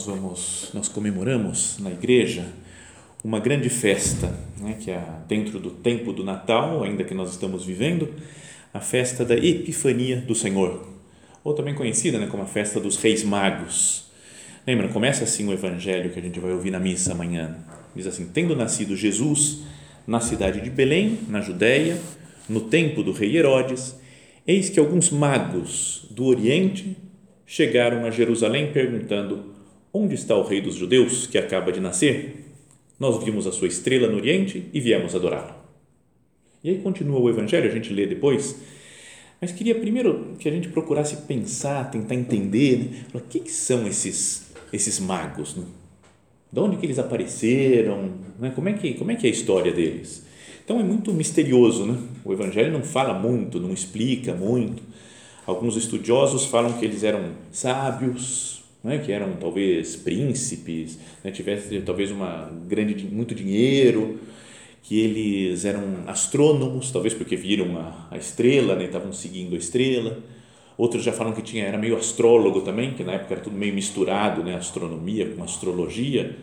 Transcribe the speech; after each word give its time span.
nós 0.00 0.06
vamos, 0.06 0.70
nós 0.72 0.88
comemoramos 0.88 1.78
na 1.78 1.90
igreja 1.90 2.46
uma 3.22 3.38
grande 3.38 3.68
festa, 3.68 4.32
né, 4.58 4.76
que 4.80 4.90
é 4.90 5.02
dentro 5.28 5.58
do 5.58 5.70
tempo 5.70 6.12
do 6.12 6.24
Natal, 6.24 6.82
ainda 6.82 7.04
que 7.04 7.12
nós 7.12 7.30
estamos 7.30 7.64
vivendo, 7.64 8.08
a 8.72 8.80
festa 8.80 9.24
da 9.24 9.36
Epifania 9.36 10.16
do 10.16 10.34
Senhor, 10.34 10.88
ou 11.44 11.52
também 11.52 11.74
conhecida 11.74 12.18
né, 12.18 12.26
como 12.30 12.42
a 12.42 12.46
festa 12.46 12.80
dos 12.80 12.96
Reis 12.96 13.22
Magos. 13.22 14.04
Lembra? 14.66 14.88
Começa 14.88 15.24
assim 15.24 15.46
o 15.46 15.52
evangelho 15.52 16.10
que 16.10 16.18
a 16.18 16.22
gente 16.22 16.40
vai 16.40 16.52
ouvir 16.52 16.70
na 16.70 16.78
missa 16.78 17.12
amanhã. 17.12 17.58
Diz 17.94 18.06
assim: 18.06 18.26
Tendo 18.32 18.54
nascido 18.54 18.96
Jesus 18.96 19.62
na 20.06 20.20
cidade 20.20 20.60
de 20.60 20.70
Belém, 20.70 21.18
na 21.28 21.40
Judéia, 21.40 21.98
no 22.48 22.60
tempo 22.60 23.02
do 23.02 23.12
rei 23.12 23.36
Herodes, 23.36 23.98
eis 24.46 24.70
que 24.70 24.78
alguns 24.78 25.10
magos 25.10 26.06
do 26.10 26.24
Oriente 26.24 26.96
chegaram 27.46 28.04
a 28.04 28.10
Jerusalém 28.10 28.72
perguntando: 28.72 29.59
Onde 29.92 30.14
está 30.14 30.36
o 30.36 30.42
rei 30.42 30.60
dos 30.60 30.74
judeus 30.74 31.26
que 31.26 31.36
acaba 31.36 31.72
de 31.72 31.80
nascer? 31.80 32.46
Nós 32.98 33.22
vimos 33.24 33.46
a 33.46 33.52
sua 33.52 33.68
estrela 33.68 34.08
no 34.08 34.16
Oriente 34.16 34.66
e 34.72 34.80
viemos 34.80 35.14
adorá-lo. 35.14 35.54
E 36.62 36.70
aí 36.70 36.78
continua 36.78 37.18
o 37.18 37.28
Evangelho, 37.28 37.68
a 37.68 37.74
gente 37.74 37.92
lê 37.92 38.06
depois, 38.06 38.56
mas 39.40 39.50
queria 39.50 39.74
primeiro 39.74 40.36
que 40.38 40.48
a 40.48 40.52
gente 40.52 40.68
procurasse 40.68 41.16
pensar, 41.22 41.90
tentar 41.90 42.14
entender 42.14 42.78
né? 42.78 43.04
o 43.14 43.20
que, 43.20 43.40
que 43.40 43.50
são 43.50 43.86
esses, 43.86 44.52
esses 44.72 45.00
magos, 45.00 45.56
né? 45.56 45.64
de 46.52 46.60
onde 46.60 46.76
que 46.76 46.86
eles 46.86 46.98
apareceram, 46.98 48.10
né? 48.38 48.52
como, 48.54 48.68
é 48.68 48.74
que, 48.74 48.94
como 48.94 49.10
é 49.10 49.16
que 49.16 49.26
é 49.26 49.30
a 49.30 49.32
história 49.32 49.72
deles. 49.72 50.24
Então 50.64 50.78
é 50.78 50.82
muito 50.82 51.12
misterioso, 51.12 51.86
né? 51.86 51.98
o 52.24 52.32
Evangelho 52.32 52.72
não 52.72 52.82
fala 52.82 53.14
muito, 53.14 53.58
não 53.58 53.72
explica 53.72 54.34
muito, 54.34 54.82
Alguns 55.50 55.76
estudiosos 55.76 56.44
falam 56.44 56.74
que 56.74 56.84
eles 56.84 57.02
eram 57.02 57.32
sábios, 57.50 58.59
né, 58.82 58.98
que 58.98 59.12
eram 59.12 59.34
talvez 59.34 59.96
príncipes, 59.96 60.98
né, 61.22 61.30
tivessem 61.30 61.80
talvez 61.82 62.10
uma 62.10 62.50
grande 62.66 63.04
muito 63.06 63.34
dinheiro, 63.34 64.18
que 64.82 64.98
eles 64.98 65.64
eram 65.64 65.82
astrônomos, 66.06 66.90
talvez 66.90 67.14
porque 67.14 67.36
viram 67.36 67.76
a, 67.78 68.08
a 68.10 68.16
estrela, 68.16 68.74
né, 68.74 68.86
estavam 68.86 69.12
seguindo 69.12 69.54
a 69.54 69.58
estrela. 69.58 70.18
Outros 70.76 71.02
já 71.02 71.12
falam 71.12 71.32
que 71.32 71.42
tinha 71.42 71.64
era 71.64 71.76
meio 71.76 71.96
astrólogo 71.96 72.62
também, 72.62 72.94
que 72.94 73.04
na 73.04 73.12
época 73.12 73.34
era 73.34 73.42
tudo 73.42 73.56
meio 73.56 73.74
misturado, 73.74 74.42
né, 74.42 74.54
astronomia 74.54 75.28
com 75.30 75.42
astrologia, 75.42 76.36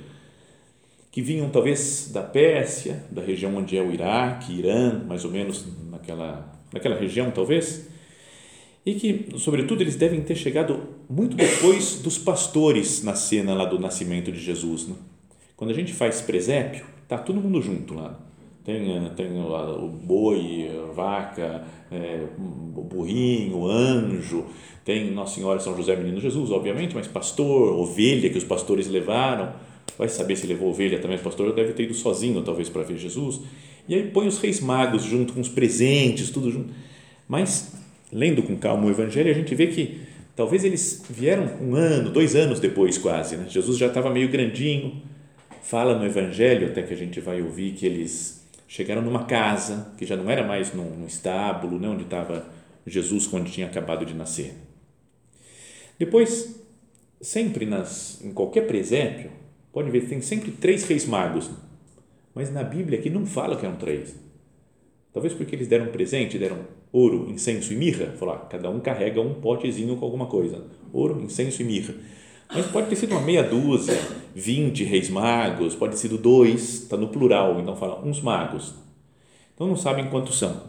que 1.12 1.22
vinham 1.22 1.50
talvez 1.50 2.12
da 2.14 2.22
Pérsia, 2.22 3.04
da 3.10 3.24
região 3.24 3.56
onde 3.56 3.76
é 3.76 3.82
o 3.82 3.92
Iraque, 3.92 4.54
Irã, 4.54 5.04
mais 5.08 5.26
ou 5.26 5.32
menos 5.32 5.66
naquela 5.90 6.56
naquela 6.72 6.96
região 6.96 7.32
talvez 7.32 7.88
e 8.88 8.94
que, 8.94 9.38
sobretudo, 9.38 9.82
eles 9.82 9.98
devem 9.98 10.22
ter 10.22 10.36
chegado 10.36 10.82
muito 11.10 11.36
depois 11.36 12.00
dos 12.02 12.18
pastores 12.18 13.04
na 13.04 13.16
cena 13.16 13.54
lá 13.54 13.66
do 13.66 13.80
nascimento 13.80 14.32
de 14.32 14.40
Jesus. 14.40 14.88
Né? 14.88 14.96
Quando 15.56 15.72
a 15.72 15.74
gente 15.74 15.94
faz 15.94 16.22
presépio, 16.22 16.86
tá 17.08 17.18
todo 17.18 17.40
mundo 17.40 17.62
junto 17.62 17.94
lá. 17.94 18.20
Tem, 18.64 18.98
eh, 18.98 19.10
tem 19.16 19.28
o 19.40 19.88
boi, 19.88 20.70
a 20.70 20.92
vaca, 20.92 21.64
é, 21.90 22.26
o 22.76 22.82
burrinho, 22.82 23.60
o 23.60 23.68
anjo, 23.70 24.46
tem 24.84 25.10
Nossa 25.12 25.36
Senhora 25.36 25.58
São 25.60 25.74
José 25.76 25.96
Menino 25.96 26.20
Jesus, 26.20 26.52
obviamente, 26.52 26.94
mas 26.94 27.08
pastor, 27.08 27.74
ovelha 27.74 28.30
que 28.30 28.38
os 28.38 28.44
pastores 28.44 28.90
levaram, 28.90 29.54
vai 29.98 30.10
saber 30.10 30.36
se 30.36 30.46
levou 30.46 30.70
ovelha 30.70 31.00
também, 31.00 31.18
o 31.18 31.22
pastor 31.22 31.54
deve 31.54 31.72
ter 31.72 31.84
ido 31.84 31.94
sozinho 31.94 32.42
talvez 32.42 32.68
para 32.68 32.84
ver 32.84 32.98
Jesus, 32.98 33.40
e 33.88 33.96
aí 33.96 34.04
põe 34.12 34.28
os 34.28 34.38
reis 34.38 34.60
magos 34.60 35.04
junto 35.04 35.32
com 35.32 35.40
os 35.40 35.48
presentes, 35.48 36.30
tudo 36.30 36.52
junto, 36.52 36.74
mas 37.26 37.74
lendo 38.12 38.44
com 38.44 38.58
calma 38.58 38.86
o 38.86 38.90
Evangelho, 38.90 39.32
a 39.32 39.34
gente 39.34 39.56
vê 39.56 39.68
que 39.68 40.07
talvez 40.38 40.64
eles 40.64 41.04
vieram 41.10 41.46
um 41.60 41.76
ano, 41.76 42.12
dois 42.12 42.36
anos 42.36 42.60
depois 42.60 42.98
quase. 42.98 43.36
Né? 43.36 43.48
Jesus 43.50 43.78
já 43.78 43.88
estava 43.88 44.10
meio 44.12 44.30
grandinho. 44.30 45.02
Fala 45.64 45.98
no 45.98 46.06
Evangelho, 46.06 46.68
até 46.68 46.84
que 46.84 46.94
a 46.94 46.98
gente 46.98 47.20
vai 47.20 47.42
ouvir 47.42 47.74
que 47.74 47.86
eles 47.86 48.48
chegaram 48.68 49.02
numa 49.02 49.26
casa, 49.26 49.94
que 49.98 50.06
já 50.06 50.16
não 50.16 50.30
era 50.30 50.46
mais 50.46 50.74
num, 50.74 50.90
num 50.92 51.08
estábulo, 51.08 51.80
né, 51.80 51.90
onde 51.90 52.04
estava 52.04 52.48
Jesus 52.86 53.28
quando 53.28 53.50
tinha 53.50 53.66
acabado 53.66 54.06
de 54.06 54.14
nascer. 54.14 54.54
Depois, 56.00 56.62
sempre 57.20 57.66
nas, 57.66 58.24
em 58.24 58.32
qualquer 58.32 58.68
presépio, 58.68 59.32
pode 59.74 59.90
ver, 59.90 60.08
tem 60.08 60.22
sempre 60.22 60.52
três 60.52 60.84
reis 60.84 61.06
magos, 61.06 61.50
mas 62.34 62.52
na 62.52 62.64
Bíblia 62.64 63.00
aqui 63.00 63.10
não 63.10 63.26
fala 63.26 63.58
que 63.58 63.66
eram 63.66 63.76
três. 63.76 64.16
Talvez 65.12 65.34
porque 65.34 65.56
eles 65.56 65.68
deram 65.68 65.88
presente, 65.88 66.38
deram 66.38 66.60
ouro, 66.92 67.30
incenso 67.30 67.74
e 67.74 67.76
mirra. 67.76 68.14
Falar, 68.18 68.36
ah, 68.36 68.46
cada 68.46 68.70
um 68.70 68.80
carrega 68.80 69.22
um 69.22 69.36
potezinho 69.36 69.96
com 69.96 70.06
alguma 70.06 70.26
coisa. 70.26 70.64
Ouro, 70.92 71.22
incenso 71.22 71.62
e 71.62 71.66
mirra. 71.66 71.94
Mas 72.54 72.66
pode 72.68 72.88
ter 72.88 72.96
sido 72.96 73.12
uma 73.12 73.22
meia 73.22 73.44
dúzia, 73.44 73.96
vinte 74.34 74.84
reis 74.84 75.10
magos, 75.10 75.76
pode 75.76 75.94
ter 75.94 76.00
sido 76.00 76.18
dois, 76.18 76.84
está 76.84 76.96
no 76.96 77.10
plural, 77.10 77.60
então 77.60 77.76
fala 77.76 78.02
uns 78.06 78.22
magos. 78.22 78.74
Então 79.54 79.68
não 79.68 79.76
sabem 79.76 80.10
quantos 80.10 80.40
são. 80.40 80.62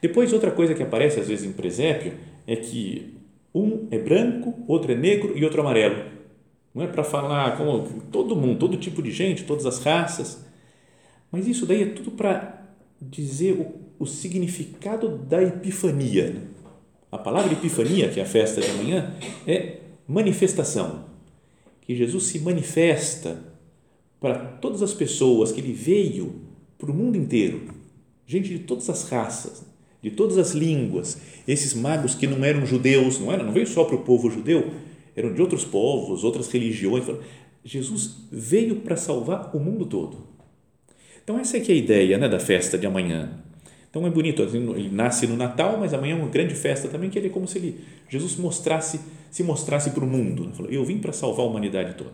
Depois, 0.00 0.32
outra 0.32 0.50
coisa 0.50 0.74
que 0.74 0.82
aparece 0.82 1.20
às 1.20 1.28
vezes 1.28 1.48
em 1.48 1.52
presépio 1.52 2.14
é 2.46 2.56
que 2.56 3.16
um 3.54 3.86
é 3.90 3.98
branco, 3.98 4.54
outro 4.66 4.92
é 4.92 4.94
negro 4.94 5.36
e 5.36 5.44
outro 5.44 5.60
amarelo. 5.60 6.04
Não 6.74 6.84
é 6.84 6.86
para 6.86 7.02
falar 7.02 7.56
como 7.56 8.02
todo 8.12 8.36
mundo, 8.36 8.58
todo 8.58 8.76
tipo 8.76 9.02
de 9.02 9.10
gente, 9.10 9.44
todas 9.44 9.66
as 9.66 9.78
raças. 9.80 10.44
Mas 11.30 11.46
isso 11.46 11.66
daí 11.66 11.82
é 11.82 11.86
tudo 11.86 12.12
para 12.12 12.62
dizer 13.00 13.52
o 13.52 13.87
o 13.98 14.06
significado 14.06 15.18
da 15.18 15.42
epifania. 15.42 16.42
A 17.10 17.18
palavra 17.18 17.52
epifania, 17.52 18.08
que 18.08 18.20
é 18.20 18.22
a 18.22 18.26
festa 18.26 18.60
de 18.60 18.70
amanhã, 18.70 19.14
é 19.46 19.78
manifestação. 20.06 21.06
Que 21.80 21.96
Jesus 21.96 22.24
se 22.24 22.38
manifesta 22.38 23.42
para 24.20 24.34
todas 24.38 24.82
as 24.82 24.92
pessoas, 24.92 25.52
que 25.52 25.60
ele 25.60 25.72
veio 25.72 26.42
para 26.76 26.90
o 26.90 26.94
mundo 26.94 27.16
inteiro, 27.16 27.74
gente 28.26 28.48
de 28.48 28.60
todas 28.60 28.88
as 28.90 29.08
raças, 29.08 29.64
de 30.02 30.10
todas 30.10 30.38
as 30.38 30.52
línguas, 30.52 31.18
esses 31.46 31.74
magos 31.74 32.14
que 32.14 32.26
não 32.26 32.44
eram 32.44 32.64
judeus, 32.66 33.18
não 33.18 33.32
era, 33.32 33.42
não 33.42 33.52
veio 33.52 33.66
só 33.66 33.84
para 33.84 33.96
o 33.96 34.02
povo 34.02 34.30
judeu, 34.30 34.70
eram 35.16 35.32
de 35.32 35.40
outros 35.40 35.64
povos, 35.64 36.22
outras 36.22 36.48
religiões. 36.48 37.04
Jesus 37.64 38.16
veio 38.30 38.76
para 38.76 38.96
salvar 38.96 39.54
o 39.56 39.58
mundo 39.58 39.86
todo. 39.86 40.28
Então 41.24 41.38
essa 41.38 41.56
é 41.56 41.60
que 41.60 41.72
é 41.72 41.74
a 41.74 41.78
ideia 41.78 42.18
né, 42.18 42.28
da 42.28 42.38
festa 42.38 42.78
de 42.78 42.86
amanhã. 42.86 43.42
Então 43.90 44.06
é 44.06 44.10
bonito, 44.10 44.42
ele 44.42 44.90
nasce 44.90 45.26
no 45.26 45.36
Natal, 45.36 45.78
mas 45.78 45.94
amanhã 45.94 46.14
é 46.14 46.18
uma 46.18 46.28
grande 46.28 46.54
festa 46.54 46.88
também, 46.88 47.08
que 47.08 47.18
ele 47.18 47.28
é 47.28 47.30
como 47.30 47.48
se 47.48 47.58
ele, 47.58 47.84
Jesus 48.08 48.36
mostrasse, 48.36 49.00
se 49.30 49.42
mostrasse 49.42 49.90
para 49.90 50.04
o 50.04 50.06
mundo. 50.06 50.44
Ele 50.44 50.52
falou, 50.52 50.70
eu 50.70 50.84
vim 50.84 50.98
para 50.98 51.12
salvar 51.12 51.46
a 51.46 51.48
humanidade 51.48 51.94
toda. 51.94 52.12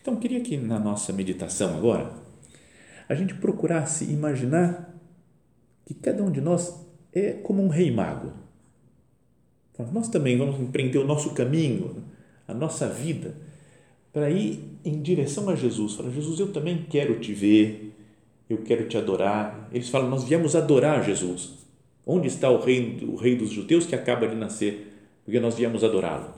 Então, 0.00 0.16
queria 0.16 0.40
que 0.40 0.56
na 0.56 0.78
nossa 0.78 1.12
meditação 1.12 1.76
agora, 1.76 2.12
a 3.08 3.14
gente 3.14 3.34
procurasse 3.34 4.04
imaginar 4.04 4.94
que 5.86 5.94
cada 5.94 6.22
um 6.22 6.30
de 6.30 6.40
nós 6.40 6.74
é 7.12 7.32
como 7.32 7.62
um 7.62 7.68
rei 7.68 7.90
mago. 7.90 8.32
Nós 9.92 10.08
também 10.08 10.36
vamos 10.36 10.60
empreender 10.60 10.98
o 10.98 11.06
nosso 11.06 11.30
caminho, 11.34 12.04
a 12.46 12.52
nossa 12.52 12.88
vida, 12.88 13.36
para 14.12 14.28
ir 14.30 14.78
em 14.84 15.00
direção 15.00 15.48
a 15.48 15.54
Jesus. 15.54 15.94
Falar, 15.94 16.10
Jesus, 16.10 16.40
eu 16.40 16.52
também 16.52 16.84
quero 16.90 17.20
te 17.20 17.32
ver, 17.32 17.94
eu 18.48 18.58
quero 18.58 18.88
te 18.88 18.96
adorar. 18.96 19.68
Eles 19.72 19.88
falam, 19.88 20.08
nós 20.08 20.24
viemos 20.24 20.56
adorar 20.56 21.04
Jesus. 21.04 21.58
Onde 22.06 22.28
está 22.28 22.50
o 22.50 22.58
rei, 22.58 22.98
o 23.02 23.16
rei 23.16 23.36
dos 23.36 23.50
judeus 23.50 23.84
que 23.84 23.94
acaba 23.94 24.26
de 24.26 24.34
nascer? 24.34 24.94
Porque 25.24 25.38
nós 25.38 25.54
viemos 25.56 25.84
adorá-lo. 25.84 26.32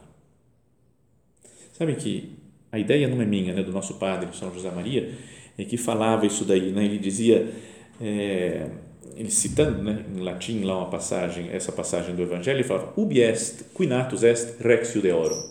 Sabe 1.72 1.94
que 1.94 2.36
a 2.72 2.78
ideia 2.78 3.08
não 3.08 3.22
é 3.22 3.24
minha, 3.24 3.54
né, 3.54 3.62
do 3.62 3.72
nosso 3.72 3.94
padre, 3.94 4.28
São 4.36 4.52
José 4.52 4.70
Maria, 4.70 5.14
é 5.56 5.64
que 5.64 5.76
falava 5.76 6.26
isso 6.26 6.44
daí, 6.44 6.72
né? 6.72 6.84
ele 6.84 6.98
dizia, 6.98 7.52
é, 8.00 8.68
ele 9.16 9.30
citando 9.30 9.82
né, 9.82 10.04
em 10.14 10.20
latim 10.20 10.62
lá 10.62 10.78
uma 10.78 10.90
passagem, 10.90 11.48
essa 11.50 11.72
passagem 11.72 12.14
do 12.14 12.22
Evangelho, 12.22 12.56
ele 12.56 12.64
falava, 12.64 12.92
ubi 12.96 13.20
est, 13.20 13.64
quinatus 13.74 14.22
est 14.22 14.60
rex 14.60 14.92
judeorum. 14.92 15.50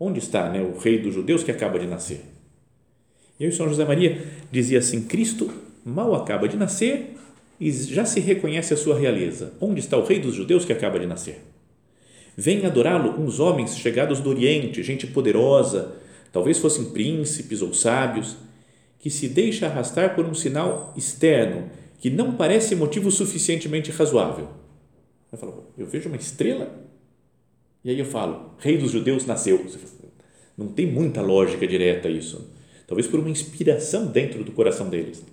Onde 0.00 0.20
está 0.20 0.48
né, 0.48 0.60
o 0.60 0.78
rei 0.78 0.98
dos 0.98 1.14
judeus 1.14 1.42
que 1.42 1.50
acaba 1.50 1.78
de 1.78 1.86
nascer? 1.86 2.24
E 3.38 3.44
aí 3.44 3.52
São 3.52 3.68
José 3.68 3.84
Maria 3.84 4.24
dizia 4.50 4.78
assim, 4.78 5.02
Cristo 5.02 5.50
mal 5.88 6.14
acaba 6.14 6.48
de 6.48 6.56
nascer 6.56 7.16
e 7.58 7.72
já 7.72 8.04
se 8.04 8.20
reconhece 8.20 8.72
a 8.72 8.76
sua 8.76 8.98
realeza. 8.98 9.54
Onde 9.60 9.80
está 9.80 9.96
o 9.96 10.04
rei 10.04 10.20
dos 10.20 10.34
judeus 10.34 10.64
que 10.64 10.72
acaba 10.72 10.98
de 10.98 11.06
nascer? 11.06 11.42
Vêm 12.36 12.64
adorá-lo 12.64 13.20
uns 13.20 13.40
homens 13.40 13.76
chegados 13.76 14.20
do 14.20 14.30
Oriente, 14.30 14.82
gente 14.82 15.06
poderosa, 15.06 15.96
talvez 16.32 16.58
fossem 16.58 16.84
príncipes 16.90 17.62
ou 17.62 17.74
sábios, 17.74 18.36
que 19.00 19.10
se 19.10 19.28
deixa 19.28 19.66
arrastar 19.66 20.14
por 20.14 20.24
um 20.24 20.34
sinal 20.34 20.92
externo 20.96 21.70
que 21.98 22.10
não 22.10 22.34
parece 22.34 22.76
motivo 22.76 23.10
suficientemente 23.10 23.90
razoável. 23.90 24.48
Eu 25.32 25.38
falo, 25.38 25.66
eu 25.76 25.86
vejo 25.86 26.08
uma 26.08 26.16
estrela 26.16 26.72
e 27.82 27.90
aí 27.90 27.98
eu 27.98 28.04
falo, 28.04 28.54
rei 28.58 28.78
dos 28.78 28.92
judeus 28.92 29.26
nasceu. 29.26 29.64
Não 30.56 30.68
tem 30.68 30.86
muita 30.86 31.22
lógica 31.22 31.66
direta 31.66 32.08
isso. 32.08 32.52
Talvez 32.86 33.06
por 33.06 33.18
uma 33.18 33.30
inspiração 33.30 34.06
dentro 34.06 34.44
do 34.44 34.52
coração 34.52 34.88
deles 34.88 35.24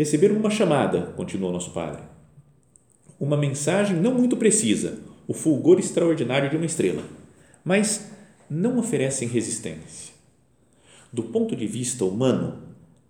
receberam 0.00 0.36
uma 0.36 0.48
chamada, 0.48 1.12
continuou 1.14 1.52
nosso 1.52 1.72
padre. 1.72 2.00
Uma 3.18 3.36
mensagem 3.36 3.98
não 3.98 4.14
muito 4.14 4.34
precisa, 4.34 4.98
o 5.28 5.34
fulgor 5.34 5.78
extraordinário 5.78 6.48
de 6.48 6.56
uma 6.56 6.64
estrela. 6.64 7.02
Mas 7.62 8.10
não 8.48 8.78
oferecem 8.78 9.28
resistência. 9.28 10.14
Do 11.12 11.24
ponto 11.24 11.54
de 11.54 11.66
vista 11.66 12.02
humano, 12.06 12.62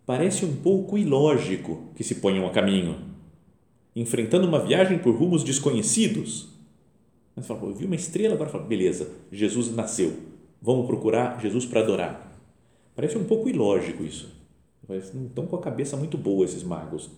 parece 0.05 0.45
um 0.45 0.57
pouco 0.57 0.99
ilógico 0.99 1.93
que 1.95 2.03
se 2.03 2.17
ponham 2.17 2.45
a 2.45 2.51
caminho, 2.51 2.99
enfrentando 3.95 4.49
uma 4.49 4.59
viagem 4.59 4.99
por 4.99 5.15
rumos 5.15 5.45
desconhecidos. 5.45 6.49
Mas 7.37 7.47
fala, 7.47 7.67
eu 7.67 7.75
vi 7.75 7.85
uma 7.85 7.95
estrela, 7.95 8.35
agora 8.35 8.51
fala, 8.51 8.65
beleza, 8.65 9.09
Jesus 9.31 9.73
nasceu, 9.73 10.13
vamos 10.61 10.89
procurar 10.89 11.41
Jesus 11.41 11.65
para 11.65 11.83
adorar. 11.83 12.37
Parece 12.97 13.17
um 13.17 13.25
pouco 13.25 13.49
ilógico 13.49 14.03
isso. 14.03 14.40
Não 15.15 15.27
estão 15.27 15.47
com 15.47 15.57
a 15.57 15.61
cabeça 15.61 15.97
muito 15.97 16.19
boa 16.19 16.45
esses 16.45 16.63
magos. 16.63 17.11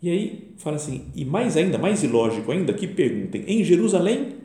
E 0.00 0.10
aí 0.10 0.54
fala 0.58 0.76
assim, 0.76 1.06
e 1.14 1.24
mais 1.24 1.56
ainda, 1.56 1.76
mais 1.76 2.02
ilógico 2.04 2.52
ainda, 2.52 2.72
que 2.72 2.86
perguntem, 2.86 3.44
em 3.48 3.64
Jerusalém, 3.64 4.36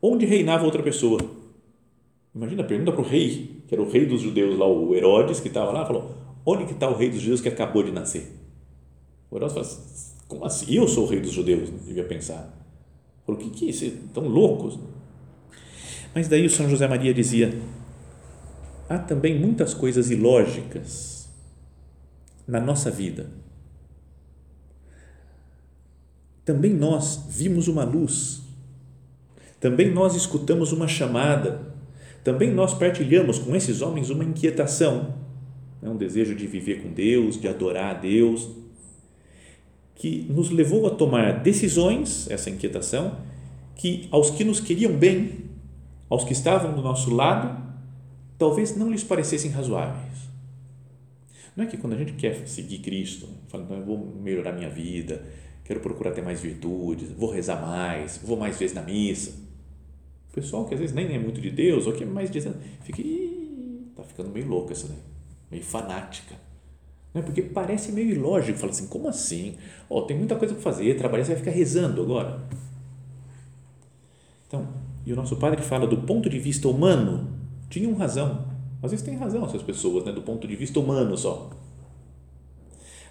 onde 0.00 0.24
reinava 0.24 0.64
outra 0.64 0.82
pessoa? 0.82 1.20
Imagina, 2.34 2.64
pergunta 2.64 2.90
para 2.90 3.02
o 3.02 3.04
rei, 3.04 3.62
que 3.68 3.74
era 3.74 3.82
o 3.82 3.90
rei 3.90 4.06
dos 4.06 4.22
judeus 4.22 4.58
lá, 4.58 4.66
o 4.66 4.94
Herodes, 4.94 5.40
que 5.40 5.48
estava 5.48 5.70
lá, 5.72 5.84
falou, 5.84 6.14
onde 6.46 6.64
que 6.64 6.72
está 6.72 6.88
o 6.88 6.96
rei 6.96 7.10
dos 7.10 7.20
judeus 7.20 7.40
que 7.40 7.48
acabou 7.48 7.82
de 7.82 7.92
nascer? 7.92 8.32
O 9.30 9.36
Herodes 9.36 9.54
fala, 9.54 10.24
como 10.26 10.44
assim? 10.44 10.74
Eu 10.74 10.88
sou 10.88 11.04
o 11.04 11.08
rei 11.08 11.20
dos 11.20 11.32
judeus, 11.32 11.68
devia 11.84 12.04
pensar. 12.04 12.52
Falou, 13.26 13.40
que 13.40 13.50
que 13.50 13.66
é 13.66 13.70
isso? 13.70 13.84
Estão 13.84 14.26
loucos? 14.26 14.78
Mas 16.14 16.28
daí 16.28 16.46
o 16.46 16.50
São 16.50 16.68
José 16.68 16.88
Maria 16.88 17.12
dizia, 17.12 17.52
há 18.88 18.98
também 18.98 19.38
muitas 19.38 19.74
coisas 19.74 20.10
ilógicas 20.10 21.13
na 22.46 22.60
nossa 22.60 22.90
vida. 22.90 23.30
Também 26.44 26.74
nós 26.74 27.26
vimos 27.30 27.68
uma 27.68 27.84
luz, 27.84 28.42
também 29.58 29.90
nós 29.90 30.14
escutamos 30.14 30.72
uma 30.72 30.86
chamada, 30.86 31.74
também 32.22 32.52
nós 32.52 32.74
partilhamos 32.74 33.38
com 33.38 33.56
esses 33.56 33.80
homens 33.80 34.10
uma 34.10 34.24
inquietação, 34.24 35.14
né, 35.80 35.88
um 35.88 35.96
desejo 35.96 36.34
de 36.34 36.46
viver 36.46 36.82
com 36.82 36.92
Deus, 36.92 37.40
de 37.40 37.48
adorar 37.48 37.96
a 37.96 37.98
Deus, 37.98 38.50
que 39.94 40.26
nos 40.28 40.50
levou 40.50 40.86
a 40.86 40.90
tomar 40.90 41.42
decisões, 41.42 42.30
essa 42.30 42.50
inquietação, 42.50 43.18
que 43.74 44.06
aos 44.10 44.30
que 44.30 44.44
nos 44.44 44.60
queriam 44.60 44.92
bem, 44.96 45.44
aos 46.10 46.24
que 46.24 46.32
estavam 46.32 46.74
do 46.74 46.82
nosso 46.82 47.14
lado, 47.14 47.62
talvez 48.38 48.76
não 48.76 48.90
lhes 48.90 49.02
parecessem 49.02 49.50
razoáveis. 49.50 50.33
Não 51.56 51.64
é 51.64 51.66
que 51.66 51.76
quando 51.76 51.92
a 51.92 51.96
gente 51.96 52.14
quer 52.14 52.46
seguir 52.48 52.78
Cristo, 52.78 53.28
fala, 53.48 53.64
então 53.64 53.76
eu 53.76 53.84
vou 53.84 53.98
melhorar 53.98 54.52
minha 54.52 54.68
vida, 54.68 55.24
quero 55.64 55.80
procurar 55.80 56.12
ter 56.12 56.22
mais 56.22 56.40
virtudes, 56.40 57.10
vou 57.12 57.30
rezar 57.30 57.60
mais, 57.60 58.18
vou 58.18 58.36
mais 58.36 58.58
vezes 58.58 58.74
na 58.74 58.82
missa. 58.82 59.30
O 60.30 60.34
pessoal 60.34 60.64
que 60.66 60.74
às 60.74 60.80
vezes 60.80 60.94
nem 60.94 61.14
é 61.14 61.18
muito 61.18 61.40
de 61.40 61.50
Deus, 61.50 61.86
ou 61.86 61.92
que 61.92 62.02
é 62.02 62.06
mais 62.06 62.30
dizendo, 62.30 62.56
fica, 62.82 63.02
tá 63.94 64.02
ficando 64.02 64.30
meio 64.30 64.48
louca 64.48 64.72
essa 64.72 64.88
daí, 64.88 64.98
meio 65.50 65.62
fanática. 65.62 66.34
Não 67.14 67.22
é? 67.22 67.24
Porque 67.24 67.40
parece 67.40 67.92
meio 67.92 68.10
ilógico, 68.10 68.58
fala 68.58 68.72
assim, 68.72 68.88
como 68.88 69.08
assim? 69.08 69.56
Oh, 69.88 70.02
tem 70.02 70.18
muita 70.18 70.34
coisa 70.34 70.54
para 70.54 70.62
fazer, 70.62 70.96
trabalhar, 70.96 71.24
você 71.24 71.34
vai 71.34 71.44
ficar 71.44 71.52
rezando 71.52 72.02
agora. 72.02 72.42
Então, 74.48 74.66
e 75.06 75.12
o 75.12 75.16
nosso 75.16 75.36
padre 75.36 75.62
fala 75.62 75.86
do 75.86 75.98
ponto 75.98 76.28
de 76.28 76.40
vista 76.40 76.66
humano, 76.66 77.30
tinham 77.70 77.94
razão. 77.94 78.53
Às 78.84 78.90
vezes 78.90 79.04
tem 79.04 79.16
razão 79.16 79.44
essas 79.44 79.62
pessoas, 79.62 80.04
né? 80.04 80.12
do 80.12 80.22
ponto 80.22 80.46
de 80.46 80.54
vista 80.54 80.78
humano 80.78 81.16
só 81.16 81.50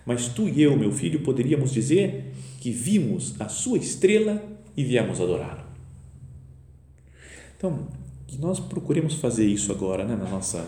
mas 0.05 0.27
tu 0.27 0.47
e 0.47 0.61
eu, 0.61 0.77
meu 0.77 0.91
filho, 0.91 1.21
poderíamos 1.21 1.71
dizer 1.71 2.33
que 2.59 2.71
vimos 2.71 3.39
a 3.39 3.47
sua 3.47 3.77
estrela 3.77 4.43
e 4.75 4.83
viemos 4.83 5.21
adorá-lo. 5.21 5.63
Então, 7.57 7.87
que 8.27 8.37
nós 8.37 8.59
procuremos 8.59 9.15
fazer 9.15 9.45
isso 9.45 9.71
agora, 9.71 10.03
né, 10.03 10.15
na 10.15 10.29
nossa 10.29 10.65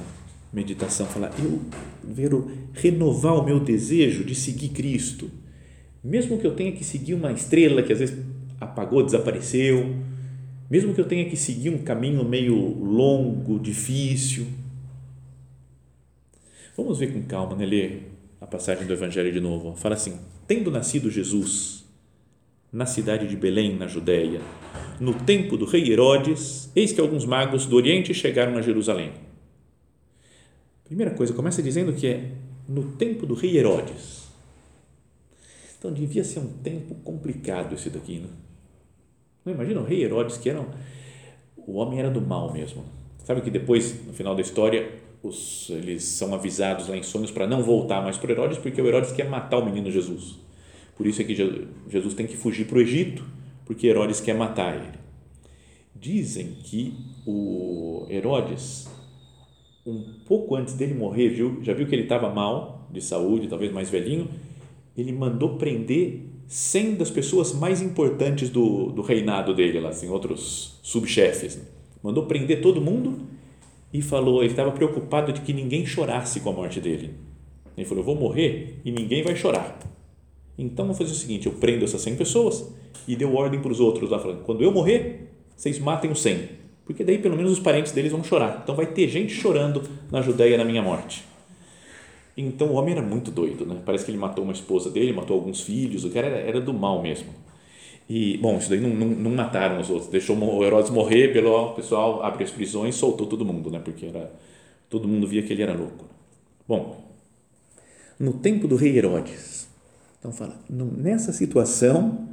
meditação, 0.54 1.06
falar, 1.06 1.34
eu 1.40 1.62
quero 2.16 2.50
renovar 2.74 3.36
o 3.36 3.44
meu 3.44 3.60
desejo 3.60 4.24
de 4.24 4.34
seguir 4.34 4.70
Cristo, 4.70 5.30
mesmo 6.02 6.38
que 6.38 6.48
eu 6.48 6.56
tenha 6.56 6.72
que 6.72 6.84
seguir 6.84 7.14
uma 7.14 7.32
estrela 7.32 7.84
que 7.84 7.92
às 7.92 8.00
vezes 8.00 8.18
apagou, 8.62 9.04
desapareceu, 9.04 9.96
mesmo 10.70 10.94
que 10.94 11.02
eu 11.02 11.08
tenha 11.08 11.30
que 11.30 11.36
seguir 11.36 11.72
um 11.72 11.80
caminho 11.80 12.24
meio 12.24 12.56
longo, 12.56 13.60
difícil. 13.60 14.48
Vamos 16.76 17.00
ver 17.00 17.14
com 17.14 17.22
calma, 17.24 17.56
né? 17.56 17.66
Ler 17.66 18.12
a 18.42 18.46
passagem 18.46 18.86
do 18.86 18.92
Evangelho 18.92 19.32
de 19.32 19.40
novo. 19.40 19.76
Fala 19.76 19.96
assim: 19.96 20.20
Tendo 20.46 20.70
nascido 20.70 21.10
Jesus 21.10 21.86
na 22.72 22.86
cidade 22.86 23.28
de 23.28 23.38
Belém, 23.38 23.78
na 23.78 23.88
Judéia, 23.88 24.42
no 25.00 25.14
tempo 25.14 25.56
do 25.56 25.66
rei 25.66 25.90
Herodes, 25.90 26.70
eis 26.76 26.92
que 26.92 27.00
alguns 27.00 27.24
magos 27.24 27.66
do 27.66 27.78
Oriente 27.78 28.14
chegaram 28.14 28.58
a 28.58 28.62
Jerusalém. 28.62 29.14
Primeira 30.84 31.12
coisa, 31.12 31.34
começa 31.34 31.64
dizendo 31.64 31.94
que 31.94 32.06
é 32.06 32.32
no 32.68 32.92
tempo 32.92 33.26
do 33.26 33.34
rei 33.34 33.58
Herodes. 33.58 34.28
Então 35.80 35.94
devia 35.94 36.24
ser 36.24 36.40
um 36.40 36.48
tempo 36.48 36.96
complicado 36.96 37.74
esse 37.74 37.90
daqui, 37.90 38.20
né? 38.20 38.28
Não 39.46 39.54
imagina 39.54 39.80
o 39.80 39.86
rei 39.86 40.04
Herodes 40.04 40.38
que 40.38 40.50
era 40.50 40.60
um, 40.60 40.68
o 41.56 41.76
homem 41.76 42.00
era 42.00 42.10
do 42.10 42.20
mal 42.20 42.52
mesmo. 42.52 42.84
Sabe 43.24 43.42
que 43.42 43.50
depois 43.50 44.06
no 44.06 44.12
final 44.12 44.36
da 44.36 44.42
história 44.42 45.05
os, 45.28 45.70
eles 45.70 46.04
são 46.04 46.34
avisados 46.34 46.88
lá 46.88 46.96
em 46.96 47.04
sonhos 47.04 47.32
para 47.32 47.48
não 47.48 47.64
voltar 47.64 48.02
mais 48.02 48.18
para 48.18 48.32
Herodes, 48.32 48.58
porque 48.58 48.82
o 48.82 48.88
Herodes 48.88 49.12
quer 49.12 49.30
matar 49.30 49.58
o 49.58 49.66
menino 49.66 49.92
Jesus. 49.92 50.36
Por 50.96 51.06
isso 51.06 51.22
é 51.22 51.26
que 51.26 51.36
Jesus 51.90 52.14
tem 52.14 52.26
que 52.26 52.38
fugir 52.38 52.66
para 52.68 52.78
o 52.78 52.82
Egito, 52.82 53.24
porque 53.66 53.88
Herodes 53.88 54.22
quer 54.22 54.36
matar 54.36 54.76
ele. 54.76 55.00
Dizem 55.96 56.58
que 56.64 56.94
o 57.26 58.06
Herodes, 58.10 58.88
um 59.86 60.20
pouco 60.26 60.56
antes 60.56 60.74
dele 60.74 60.94
morrer, 60.94 61.30
viu, 61.30 61.60
já 61.62 61.74
viu 61.74 61.88
que 61.88 61.96
ele 61.96 62.04
estava 62.04 62.30
mal 62.30 62.88
de 62.92 63.02
saúde, 63.02 63.48
talvez 63.48 63.72
mais 63.72 63.90
velhinho, 63.90 64.30
ele 64.98 65.12
mandou 65.12 65.58
prender 65.58 66.22
100 66.48 66.96
das 66.96 67.10
pessoas 67.10 67.54
mais 67.54 67.82
importantes 67.82 68.50
do, 68.50 68.92
do 68.92 69.02
reinado 69.02 69.54
dele, 69.54 69.80
lá, 69.80 69.90
assim, 69.90 70.10
outros 70.10 70.80
subchefes. 70.84 71.58
Né? 71.58 71.64
Mandou 72.04 72.26
prender 72.26 72.62
todo 72.62 72.80
mundo 72.80 73.35
e 73.98 74.02
falou, 74.02 74.42
ele 74.42 74.52
estava 74.52 74.72
preocupado 74.72 75.32
de 75.32 75.40
que 75.40 75.54
ninguém 75.54 75.86
chorasse 75.86 76.42
com 76.42 76.50
a 76.50 76.54
morte 76.54 76.82
dele. 76.82 77.14
Ele 77.78 77.88
falou, 77.88 78.02
eu 78.02 78.06
vou 78.06 78.16
morrer 78.16 78.82
e 78.84 78.92
ninguém 78.92 79.24
vai 79.24 79.36
chorar. 79.38 79.80
Então 80.58 80.86
vou 80.86 80.94
fazer 80.94 81.12
o 81.12 81.16
seguinte, 81.16 81.46
eu 81.46 81.54
prendo 81.54 81.86
essas 81.86 82.02
100 82.02 82.18
pessoas 82.18 82.74
e 83.08 83.16
deu 83.16 83.34
ordem 83.34 83.62
para 83.62 83.72
os 83.72 83.80
outros 83.80 84.10
lá, 84.10 84.20
falando, 84.20 84.44
quando 84.44 84.62
eu 84.62 84.72
morrer, 84.72 85.32
vocês 85.56 85.80
matem 85.80 86.12
os 86.12 86.22
100, 86.22 86.50
porque 86.86 87.06
daí 87.06 87.18
pelo 87.18 87.38
menos 87.38 87.54
os 87.54 87.60
parentes 87.60 87.94
deles 87.94 88.12
vão 88.12 88.22
chorar. 88.22 88.60
Então 88.64 88.76
vai 88.76 88.86
ter 88.86 89.08
gente 89.08 89.34
chorando 89.34 89.82
na 90.12 90.22
Judéia 90.22 90.58
na 90.58 90.66
minha 90.66 90.82
morte. 90.82 91.24
Então 92.36 92.68
o 92.68 92.74
homem 92.74 92.94
era 92.94 93.02
muito 93.02 93.32
doido, 93.32 93.66
né? 93.66 93.82
Parece 93.86 94.04
que 94.04 94.12
ele 94.12 94.18
matou 94.18 94.44
uma 94.44 94.54
esposa 94.54 94.90
dele, 94.90 95.14
matou 95.14 95.38
alguns 95.38 95.62
filhos, 95.62 96.04
o 96.04 96.10
cara 96.10 96.28
era, 96.28 96.38
era 96.40 96.62
do 96.62 96.74
mal 96.74 97.02
mesmo. 97.02 97.30
E, 98.08 98.38
bom, 98.38 98.58
isso 98.58 98.70
daí 98.70 98.80
não, 98.80 98.90
não, 98.90 99.08
não, 99.08 99.32
mataram 99.32 99.80
os 99.80 99.90
outros, 99.90 100.12
deixou 100.12 100.38
Herodes 100.64 100.92
morrer, 100.92 101.34
pelo 101.34 101.74
pessoal 101.74 102.22
abriu 102.24 102.46
as 102.46 102.52
prisões, 102.52 102.96
soltou 102.96 103.26
todo 103.26 103.44
mundo, 103.44 103.72
né? 103.72 103.80
Porque 103.84 104.06
era, 104.06 104.32
todo 104.90 105.08
mundo 105.08 105.28
via 105.28 105.42
que 105.42 105.52
ele 105.52 105.64
era 105.64 105.74
louco. 105.74 106.06
Bom, 106.68 107.04
no 108.20 108.34
tempo 108.34 108.68
do 108.68 108.76
rei 108.76 108.96
Herodes, 108.96 109.68
então 110.20 110.32
fala, 110.32 110.60
nessa 110.70 111.34
situação 111.34 112.30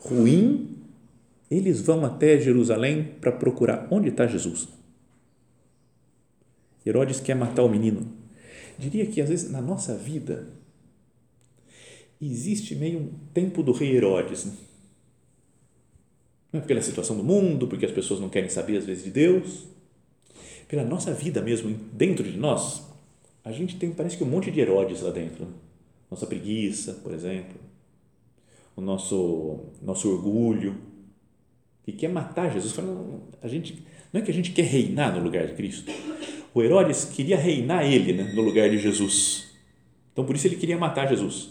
ruim, 0.00 0.76
eles 1.48 1.80
vão 1.80 2.04
até 2.04 2.38
Jerusalém 2.40 3.14
para 3.20 3.30
procurar 3.30 3.86
onde 3.90 4.08
está 4.08 4.26
Jesus. 4.26 4.68
Herodes 6.84 7.20
quer 7.20 7.36
matar 7.36 7.62
o 7.62 7.68
menino. 7.68 8.08
Diria 8.76 9.06
que 9.06 9.20
às 9.20 9.28
vezes 9.28 9.50
na 9.50 9.62
nossa 9.62 9.94
vida 9.96 10.48
existe 12.20 12.74
meio 12.74 12.98
um 12.98 13.10
tempo 13.32 13.62
do 13.62 13.70
rei 13.70 13.96
Herodes, 13.96 14.46
né? 14.46 14.52
Não 16.52 16.60
é 16.60 16.64
pela 16.64 16.82
situação 16.82 17.16
do 17.16 17.24
mundo, 17.24 17.66
porque 17.66 17.86
as 17.86 17.92
pessoas 17.92 18.20
não 18.20 18.28
querem 18.28 18.48
saber 18.48 18.76
às 18.76 18.84
vezes 18.84 19.04
de 19.04 19.10
Deus, 19.10 19.66
pela 20.68 20.84
nossa 20.84 21.12
vida 21.12 21.40
mesmo, 21.40 21.74
dentro 21.92 22.24
de 22.24 22.38
nós, 22.38 22.82
a 23.44 23.52
gente 23.52 23.76
tem, 23.76 23.90
parece 23.92 24.16
que 24.16 24.24
um 24.24 24.28
monte 24.28 24.50
de 24.50 24.60
Herodes 24.60 25.02
lá 25.02 25.10
dentro. 25.10 25.48
Nossa 26.10 26.26
preguiça, 26.26 26.94
por 27.02 27.12
exemplo, 27.12 27.60
o 28.76 28.80
nosso, 28.80 29.60
nosso 29.82 30.10
orgulho, 30.10 30.76
que 31.84 31.92
quer 31.92 32.08
matar 32.08 32.52
Jesus. 32.52 32.74
A 33.42 33.48
gente, 33.48 33.84
não 34.12 34.20
é 34.20 34.24
que 34.24 34.30
a 34.30 34.34
gente 34.34 34.52
quer 34.52 34.62
reinar 34.62 35.14
no 35.14 35.22
lugar 35.22 35.46
de 35.46 35.54
Cristo. 35.54 35.90
O 36.54 36.62
Herodes 36.62 37.04
queria 37.04 37.36
reinar 37.36 37.84
ele 37.84 38.12
né, 38.12 38.32
no 38.34 38.42
lugar 38.42 38.70
de 38.70 38.78
Jesus. 38.78 39.48
Então, 40.12 40.24
por 40.24 40.36
isso 40.36 40.46
ele 40.46 40.56
queria 40.56 40.78
matar 40.78 41.08
Jesus. 41.08 41.50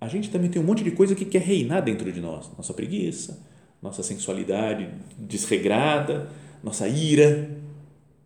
A 0.00 0.06
gente 0.06 0.30
também 0.30 0.50
tem 0.50 0.60
um 0.62 0.64
monte 0.64 0.84
de 0.84 0.90
coisa 0.92 1.14
que 1.14 1.24
quer 1.24 1.42
reinar 1.42 1.82
dentro 1.82 2.12
de 2.12 2.20
nós. 2.20 2.50
Nossa 2.56 2.72
preguiça, 2.72 3.44
nossa 3.82 4.02
sensualidade 4.02 4.88
desregrada, 5.18 6.30
nossa 6.62 6.88
ira. 6.88 7.50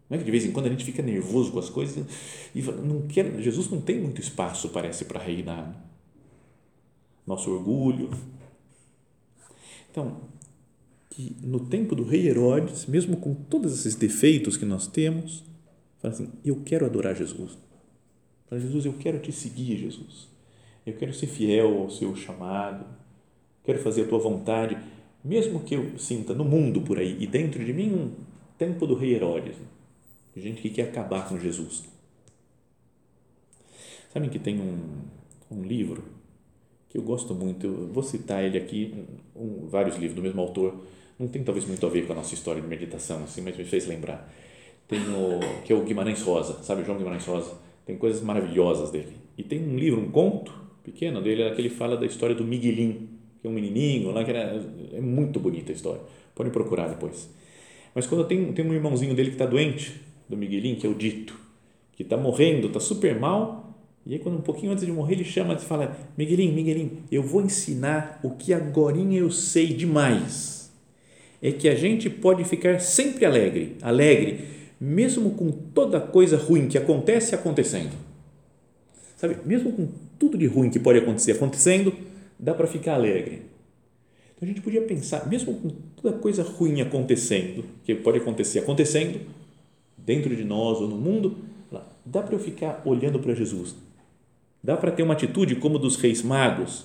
Não 0.08 0.16
é 0.16 0.18
que 0.18 0.24
de 0.24 0.30
vez 0.30 0.44
em 0.44 0.52
quando 0.52 0.66
a 0.66 0.68
gente 0.68 0.84
fica 0.84 1.02
nervoso 1.02 1.52
com 1.52 1.58
as 1.58 1.70
coisas 1.70 2.04
e 2.54 2.62
não 2.62 3.02
quer, 3.06 3.40
Jesus 3.40 3.70
não 3.70 3.80
tem 3.80 4.00
muito 4.00 4.20
espaço, 4.20 4.68
parece, 4.68 5.04
para 5.04 5.20
reinar. 5.20 5.68
Né? 5.68 5.74
Nosso 7.26 7.50
orgulho. 7.50 8.10
Então, 9.90 10.20
que 11.10 11.36
no 11.42 11.60
tempo 11.60 11.94
do 11.94 12.04
rei 12.04 12.26
Herodes, 12.26 12.86
mesmo 12.86 13.16
com 13.18 13.34
todos 13.34 13.78
esses 13.78 13.94
defeitos 13.94 14.56
que 14.56 14.64
nós 14.64 14.86
temos, 14.86 15.44
fala 16.00 16.14
assim: 16.14 16.28
eu 16.44 16.62
quero 16.64 16.86
adorar 16.86 17.14
Jesus. 17.14 17.56
Fala, 18.48 18.60
Jesus, 18.60 18.86
eu 18.86 18.94
quero 18.94 19.18
te 19.18 19.30
seguir, 19.30 19.78
Jesus. 19.78 20.28
Eu 20.84 20.94
quero 20.94 21.14
ser 21.14 21.26
fiel 21.26 21.78
ao 21.78 21.90
seu 21.90 22.14
chamado. 22.16 22.84
Quero 23.64 23.78
fazer 23.78 24.02
a 24.02 24.08
tua 24.08 24.18
vontade, 24.18 24.76
mesmo 25.24 25.60
que 25.60 25.74
eu 25.74 25.98
sinta 25.98 26.34
no 26.34 26.44
mundo 26.44 26.80
por 26.80 26.98
aí 26.98 27.16
e 27.20 27.26
dentro 27.26 27.64
de 27.64 27.72
mim 27.72 27.92
um 27.92 28.10
tempo 28.58 28.86
do 28.86 28.94
rei 28.94 29.14
Herodes, 29.14 29.56
gente 30.36 30.62
que 30.62 30.70
quer 30.70 30.84
acabar 30.84 31.28
com 31.28 31.38
Jesus. 31.38 31.84
Sabem 34.12 34.28
que 34.28 34.38
tem 34.38 34.60
um, 34.60 35.02
um 35.50 35.62
livro 35.62 36.02
que 36.88 36.98
eu 36.98 37.02
gosto 37.02 37.34
muito, 37.34 37.66
eu 37.66 37.88
vou 37.88 38.02
citar 38.02 38.44
ele 38.44 38.58
aqui, 38.58 39.06
um, 39.34 39.66
vários 39.66 39.96
livros 39.96 40.14
do 40.14 40.22
mesmo 40.22 40.40
autor, 40.42 40.84
não 41.18 41.26
tem 41.26 41.42
talvez 41.42 41.66
muito 41.66 41.86
a 41.86 41.88
ver 41.88 42.06
com 42.06 42.12
a 42.12 42.16
nossa 42.16 42.34
história 42.34 42.60
de 42.60 42.68
meditação, 42.68 43.24
assim, 43.24 43.40
mas 43.40 43.56
me 43.56 43.64
fez 43.64 43.86
lembrar. 43.86 44.30
Tem 44.86 45.00
o, 45.00 45.40
que 45.64 45.72
é 45.72 45.76
o 45.76 45.82
Guimarães 45.84 46.20
Rosa, 46.20 46.62
sabe 46.62 46.82
o 46.82 46.84
João 46.84 46.98
Guimarães 46.98 47.24
Rosa? 47.24 47.56
Tem 47.86 47.96
coisas 47.96 48.20
maravilhosas 48.20 48.90
dele. 48.90 49.16
E 49.38 49.42
tem 49.42 49.66
um 49.66 49.76
livro, 49.76 50.00
um 50.00 50.10
conto 50.10 50.52
pequeno 50.84 51.22
dele, 51.22 51.50
que 51.54 51.60
ele 51.62 51.70
fala 51.70 51.96
da 51.96 52.04
história 52.04 52.34
do 52.34 52.44
Miguelim, 52.44 53.08
que 53.42 53.48
é 53.48 53.50
um 53.50 53.52
menininho 53.52 54.12
lá, 54.12 54.24
que 54.24 54.30
era, 54.30 54.64
é 54.94 55.00
muito 55.00 55.38
bonita 55.40 55.72
a 55.72 55.74
história. 55.74 56.00
Podem 56.32 56.52
procurar 56.52 56.88
depois. 56.88 57.28
Mas 57.94 58.06
quando 58.06 58.24
tem, 58.24 58.52
tem 58.52 58.64
um 58.64 58.72
irmãozinho 58.72 59.14
dele 59.14 59.30
que 59.30 59.34
está 59.34 59.44
doente, 59.44 60.00
do 60.28 60.36
Miguelim, 60.36 60.76
que 60.76 60.86
é 60.86 60.88
o 60.88 60.94
Dito, 60.94 61.38
que 61.92 62.04
está 62.04 62.16
morrendo, 62.16 62.68
está 62.68 62.80
super 62.80 63.18
mal, 63.18 63.62
e 64.04 64.14
aí, 64.14 64.18
quando 64.18 64.38
um 64.38 64.42
pouquinho 64.42 64.72
antes 64.72 64.84
de 64.84 64.90
morrer, 64.90 65.14
ele 65.14 65.24
chama 65.24 65.54
e 65.54 65.58
fala: 65.58 65.96
Miguelinho, 66.18 66.52
Miguelinho, 66.52 66.98
eu 67.10 67.22
vou 67.22 67.40
ensinar 67.40 68.18
o 68.22 68.30
que 68.30 68.52
agora 68.52 68.98
eu 68.98 69.30
sei 69.30 69.68
demais. 69.68 70.72
É 71.40 71.52
que 71.52 71.68
a 71.68 71.74
gente 71.74 72.10
pode 72.10 72.44
ficar 72.44 72.80
sempre 72.80 73.24
alegre, 73.24 73.76
alegre, 73.80 74.44
mesmo 74.80 75.30
com 75.30 75.50
toda 75.50 76.00
coisa 76.00 76.36
ruim 76.36 76.68
que 76.68 76.78
acontece 76.78 77.34
acontecendo. 77.34 77.92
Sabe, 79.16 79.36
mesmo 79.44 79.72
com 79.72 79.88
tudo 80.18 80.36
de 80.36 80.46
ruim 80.46 80.70
que 80.70 80.80
pode 80.80 80.98
acontecer 80.98 81.32
acontecendo, 81.32 81.92
dá 82.42 82.52
para 82.52 82.66
ficar 82.66 82.94
alegre. 82.94 83.42
Então 84.36 84.42
a 84.42 84.46
gente 84.46 84.60
podia 84.60 84.82
pensar, 84.82 85.26
mesmo 85.26 85.54
com 85.54 85.70
toda 85.96 86.18
coisa 86.18 86.42
ruim 86.42 86.82
acontecendo, 86.82 87.64
que 87.84 87.94
pode 87.94 88.18
acontecer 88.18 88.58
acontecendo, 88.58 89.20
dentro 89.96 90.36
de 90.36 90.44
nós 90.44 90.78
ou 90.78 90.88
no 90.88 90.96
mundo, 90.96 91.38
dá 92.04 92.22
para 92.22 92.34
eu 92.34 92.38
ficar 92.38 92.82
olhando 92.84 93.18
para 93.18 93.34
Jesus 93.34 93.74
Dá 94.62 94.76
para 94.76 94.92
ter 94.92 95.02
uma 95.02 95.14
atitude 95.14 95.56
como 95.56 95.78
dos 95.78 95.96
reis 95.96 96.22
magos 96.22 96.84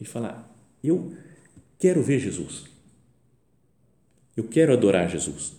e 0.00 0.04
falar: 0.04 0.48
eu 0.82 1.12
quero 1.78 2.02
ver 2.02 2.20
Jesus. 2.20 2.64
Eu 4.36 4.44
quero 4.44 4.72
adorar 4.72 5.10
Jesus. 5.10 5.56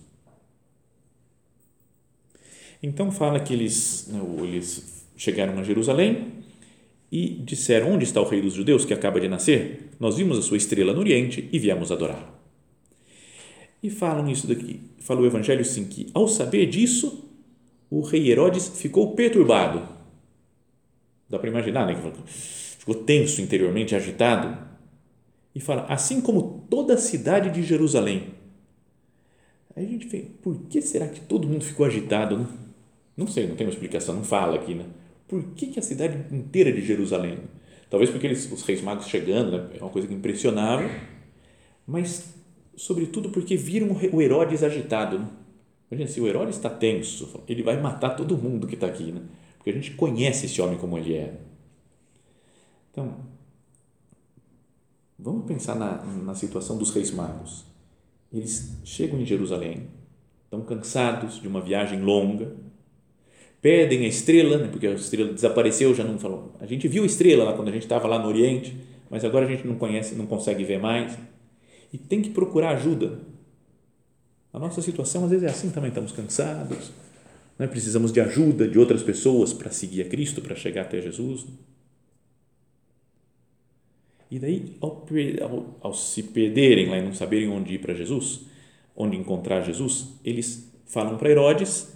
Então 2.81 3.11
fala 3.11 3.41
que 3.41 3.53
eles, 3.53 4.07
né, 4.07 4.21
eles 4.41 5.05
chegaram 5.17 5.59
a 5.59 5.63
Jerusalém 5.63 6.38
e 7.11 7.41
disseram: 7.43 7.91
Onde 7.91 8.03
está 8.03 8.21
o 8.21 8.27
rei 8.27 8.41
dos 8.41 8.53
judeus 8.53 8.85
que 8.85 8.93
acaba 8.93 9.19
de 9.19 9.27
nascer? 9.27 9.89
Nós 9.99 10.17
vimos 10.17 10.37
a 10.37 10.41
sua 10.41 10.57
estrela 10.57 10.93
no 10.93 10.99
Oriente 10.99 11.49
e 11.51 11.59
viemos 11.59 11.91
adorar. 11.91 12.33
E 13.81 13.89
falam 13.89 14.29
isso 14.29 14.47
daqui. 14.47 14.81
Fala 14.99 15.21
o 15.21 15.25
Evangelho 15.25 15.63
sim 15.63 15.85
que, 15.85 16.09
ao 16.13 16.27
saber 16.27 16.65
disso, 16.65 17.29
o 17.89 18.01
rei 18.01 18.29
Herodes 18.29 18.69
ficou 18.75 19.15
perturbado 19.15 19.99
Dá 21.29 21.37
para 21.37 21.49
imaginar, 21.49 21.85
né? 21.85 21.95
Ficou 22.25 22.95
tenso 22.95 23.39
interiormente, 23.39 23.95
agitado. 23.95 24.57
E 25.53 25.59
fala, 25.59 25.83
assim 25.83 26.19
como 26.19 26.65
toda 26.69 26.95
a 26.95 26.97
cidade 26.97 27.51
de 27.51 27.61
Jerusalém. 27.61 28.33
Aí 29.75 29.85
a 29.85 29.87
gente 29.87 30.07
vê, 30.07 30.25
por 30.41 30.57
que 30.63 30.81
será 30.81 31.07
que 31.07 31.21
todo 31.21 31.47
mundo 31.47 31.63
ficou 31.63 31.85
agitado? 31.85 32.37
Não, 32.37 32.47
não 33.15 33.27
sei, 33.27 33.47
não 33.47 33.55
tem 33.55 33.67
uma 33.67 33.73
explicação, 33.73 34.15
não 34.15 34.23
fala 34.23 34.55
aqui, 34.55 34.73
né? 34.73 34.85
Por 35.29 35.43
que, 35.53 35.67
que 35.67 35.79
a 35.79 35.83
cidade 35.83 36.35
inteira 36.35 36.73
de 36.73 36.81
Jerusalém? 36.81 37.37
Talvez 37.87 38.09
porque 38.09 38.25
eles, 38.25 38.51
os 38.51 38.63
reis 38.63 38.81
magos 38.81 39.05
chegando, 39.07 39.51
né? 39.51 39.69
é 39.79 39.81
uma 39.81 39.91
coisa 39.91 40.07
que 40.07 40.13
impressionava, 40.13 40.89
mas 41.85 42.33
sobretudo 42.75 43.29
porque 43.29 43.55
viram 43.55 43.95
o 44.11 44.21
Herodes 44.21 44.63
agitado. 44.63 45.19
Né? 45.19 45.27
Imagina, 45.91 46.09
se 46.09 46.19
o 46.19 46.27
Herodes 46.27 46.55
está 46.55 46.69
tenso, 46.69 47.43
ele 47.47 47.61
vai 47.61 47.79
matar 47.79 48.15
todo 48.15 48.35
mundo 48.35 48.65
que 48.65 48.73
está 48.73 48.87
aqui, 48.87 49.11
né? 49.11 49.21
porque 49.55 49.69
a 49.69 49.73
gente 49.73 49.91
conhece 49.91 50.47
esse 50.47 50.59
homem 50.63 50.79
como 50.79 50.97
ele 50.97 51.13
é. 51.13 51.39
Então, 52.91 53.17
vamos 55.17 55.45
pensar 55.45 55.75
na, 55.75 56.03
na 56.03 56.33
situação 56.33 56.75
dos 56.75 56.89
reis 56.89 57.11
magos. 57.11 57.65
Eles 58.33 58.79
chegam 58.83 59.19
em 59.19 59.25
Jerusalém, 59.25 59.89
estão 60.45 60.61
cansados 60.61 61.39
de 61.39 61.47
uma 61.47 61.61
viagem 61.61 62.01
longa, 62.01 62.55
perdem 63.61 64.05
a 64.05 64.07
estrela, 64.07 64.57
né, 64.57 64.67
porque 64.71 64.87
a 64.87 64.93
estrela 64.93 65.33
desapareceu, 65.33 65.93
já 65.93 66.03
não 66.03 66.17
falou. 66.17 66.53
A 66.59 66.65
gente 66.65 66.87
viu 66.87 67.03
a 67.03 67.05
estrela 67.05 67.43
lá 67.43 67.53
quando 67.53 67.69
a 67.69 67.71
gente 67.71 67.83
estava 67.83 68.07
lá 68.07 68.19
no 68.19 68.27
Oriente, 68.27 68.75
mas 69.09 69.25
agora 69.25 69.45
a 69.45 69.49
gente 69.49 69.67
não 69.67 69.75
conhece, 69.75 70.15
não 70.15 70.25
consegue 70.25 70.63
ver 70.63 70.79
mais. 70.79 71.17
E 71.91 71.97
tem 71.97 72.21
que 72.21 72.29
procurar 72.29 72.71
ajuda. 72.71 73.19
A 74.53 74.59
nossa 74.59 74.81
situação 74.81 75.25
às 75.25 75.31
vezes 75.31 75.45
é 75.45 75.49
assim 75.49 75.69
também, 75.69 75.89
estamos 75.89 76.11
cansados, 76.11 76.91
né? 77.57 77.67
Precisamos 77.67 78.11
de 78.13 78.21
ajuda 78.21 78.67
de 78.67 78.79
outras 78.79 79.03
pessoas 79.03 79.51
para 79.51 79.69
seguir 79.69 80.03
a 80.03 80.05
Cristo, 80.05 80.41
para 80.41 80.55
chegar 80.55 80.83
até 80.83 81.01
Jesus. 81.01 81.45
E 84.31 84.39
daí, 84.39 84.77
ao, 84.79 85.05
ao, 85.41 85.77
ao, 85.81 85.93
se 85.93 86.23
perderem 86.23 86.87
lá 86.87 86.97
e 86.97 87.01
não 87.01 87.13
saberem 87.13 87.49
onde 87.49 87.73
ir 87.73 87.79
para 87.79 87.93
Jesus, 87.93 88.41
onde 88.95 89.17
encontrar 89.17 89.61
Jesus, 89.61 90.13
eles 90.23 90.71
falam 90.85 91.17
para 91.17 91.29
Herodes, 91.29 91.91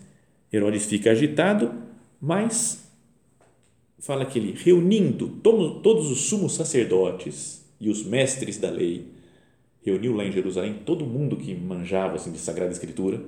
Herodes 0.54 0.86
fica 0.86 1.12
agitado, 1.12 1.74
mas 2.22 2.88
fala 3.98 4.26
que 4.26 4.38
ele, 4.38 4.54
reunindo 4.56 5.28
todos, 5.42 6.12
os 6.12 6.22
sumos 6.22 6.54
sacerdotes 6.54 7.66
e 7.80 7.90
os 7.90 8.06
mestres 8.06 8.60
da 8.60 8.70
lei, 8.70 9.08
reuniu 9.82 10.16
lá 10.16 10.24
em 10.24 10.32
Jerusalém 10.32 10.82
todo 10.86 11.06
mundo 11.06 11.36
que 11.36 11.56
manjava 11.56 12.16
assim, 12.16 12.32
de 12.32 12.38
Sagrada 12.38 12.72
Escritura, 12.72 13.22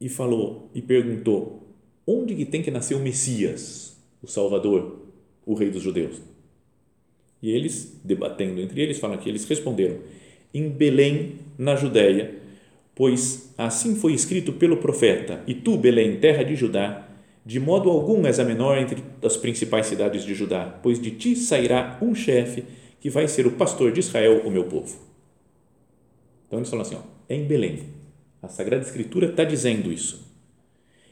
e 0.00 0.08
falou 0.08 0.70
e 0.72 0.80
perguntou: 0.80 1.66
onde 2.06 2.36
que 2.36 2.44
tem 2.44 2.62
que 2.62 2.70
nascer 2.70 2.94
o 2.94 3.00
Messias, 3.00 3.96
o 4.22 4.28
Salvador, 4.28 5.06
o 5.44 5.54
Rei 5.54 5.70
dos 5.70 5.82
Judeus? 5.82 6.20
E 7.42 7.50
eles, 7.50 8.00
debatendo 8.04 8.60
entre 8.60 8.80
eles, 8.80 8.98
falam 8.98 9.18
que 9.18 9.28
eles 9.28 9.44
responderam: 9.44 9.98
em 10.54 10.68
Belém, 10.68 11.40
na 11.58 11.74
Judéia, 11.74 12.37
pois 12.98 13.54
assim 13.56 13.94
foi 13.94 14.12
escrito 14.12 14.52
pelo 14.52 14.76
profeta: 14.76 15.42
E 15.46 15.54
tu, 15.54 15.78
Belém, 15.78 16.18
terra 16.20 16.42
de 16.42 16.54
Judá, 16.54 17.08
de 17.46 17.58
modo 17.58 17.88
algum 17.88 18.26
és 18.26 18.38
a 18.38 18.44
menor 18.44 18.76
entre 18.76 19.02
as 19.22 19.38
principais 19.38 19.86
cidades 19.86 20.24
de 20.24 20.34
Judá, 20.34 20.78
pois 20.82 21.00
de 21.00 21.12
ti 21.12 21.34
sairá 21.34 21.98
um 22.02 22.14
chefe 22.14 22.64
que 23.00 23.08
vai 23.08 23.28
ser 23.28 23.46
o 23.46 23.52
pastor 23.52 23.92
de 23.92 24.00
Israel, 24.00 24.42
o 24.44 24.50
meu 24.50 24.64
povo. 24.64 24.98
Então 26.46 26.58
eles 26.58 26.68
falam 26.68 26.84
assim: 26.84 26.96
ó, 26.96 27.02
é 27.28 27.36
em 27.36 27.44
Belém 27.46 27.96
a 28.42 28.48
Sagrada 28.48 28.84
Escritura 28.84 29.26
está 29.26 29.44
dizendo 29.44 29.92
isso. 29.92 30.26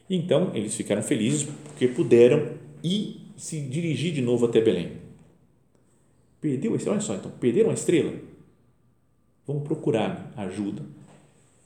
Então, 0.09 0.53
eles 0.55 0.75
ficaram 0.75 1.03
felizes 1.03 1.49
porque 1.65 1.89
puderam 1.89 2.55
ir 2.83 3.33
se 3.37 3.61
dirigir 3.61 4.13
de 4.13 4.23
novo 4.23 4.47
até 4.47 4.61
Belém. 4.61 4.93
Perdeu 6.41 6.73
a 6.73 6.77
estrela? 6.77 6.97
Olha 6.97 7.05
só, 7.05 7.15
então, 7.15 7.31
perderam 7.33 7.71
a 7.71 7.75
estrela? 7.75 8.13
Vão 9.45 9.61
procurar 9.61 10.33
ajuda. 10.37 10.83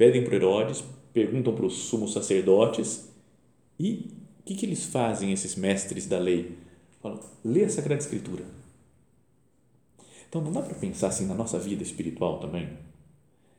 Pedem 0.01 0.25
para 0.25 0.35
Herodes, 0.35 0.83
perguntam 1.13 1.55
para 1.55 1.67
os 1.67 1.75
sumos 1.75 2.15
sacerdotes 2.15 3.11
e 3.79 4.11
o 4.39 4.43
que, 4.47 4.55
que 4.55 4.65
eles 4.65 4.87
fazem, 4.87 5.31
esses 5.31 5.57
mestres 5.57 6.07
da 6.07 6.19
lei? 6.19 6.57
Falam, 7.03 7.21
lê 7.45 7.65
a 7.65 7.69
Sagrada 7.69 8.01
Escritura. 8.01 8.43
Então, 10.27 10.41
não 10.41 10.53
dá 10.53 10.63
para 10.63 10.75
pensar 10.75 11.09
assim 11.09 11.27
na 11.27 11.35
nossa 11.35 11.59
vida 11.59 11.83
espiritual 11.83 12.41
também? 12.41 12.71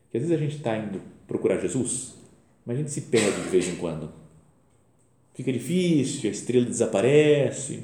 Que 0.09 0.17
às 0.17 0.23
vezes 0.23 0.35
a 0.35 0.39
gente 0.39 0.55
está 0.55 0.75
indo 0.75 0.99
procurar 1.27 1.59
Jesus, 1.59 2.15
mas 2.65 2.75
a 2.75 2.79
gente 2.79 2.89
se 2.89 3.01
perde 3.01 3.43
de 3.43 3.49
vez 3.49 3.67
em 3.67 3.75
quando. 3.75 4.11
Fica 5.35 5.53
difícil, 5.53 6.27
a 6.27 6.33
estrela 6.33 6.65
desaparece, 6.65 7.83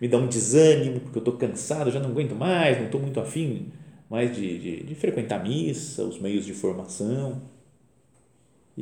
me 0.00 0.06
dá 0.06 0.18
um 0.18 0.28
desânimo, 0.28 1.00
porque 1.00 1.18
eu 1.18 1.22
estou 1.22 1.36
cansado, 1.36 1.90
já 1.90 1.98
não 1.98 2.10
aguento 2.10 2.36
mais, 2.36 2.78
não 2.78 2.86
estou 2.86 3.00
muito 3.00 3.18
afim 3.18 3.72
mais 4.08 4.32
de, 4.36 4.58
de, 4.58 4.84
de 4.84 4.94
frequentar 4.94 5.40
a 5.40 5.42
missa, 5.42 6.04
os 6.04 6.20
meios 6.20 6.46
de 6.46 6.54
formação. 6.54 7.57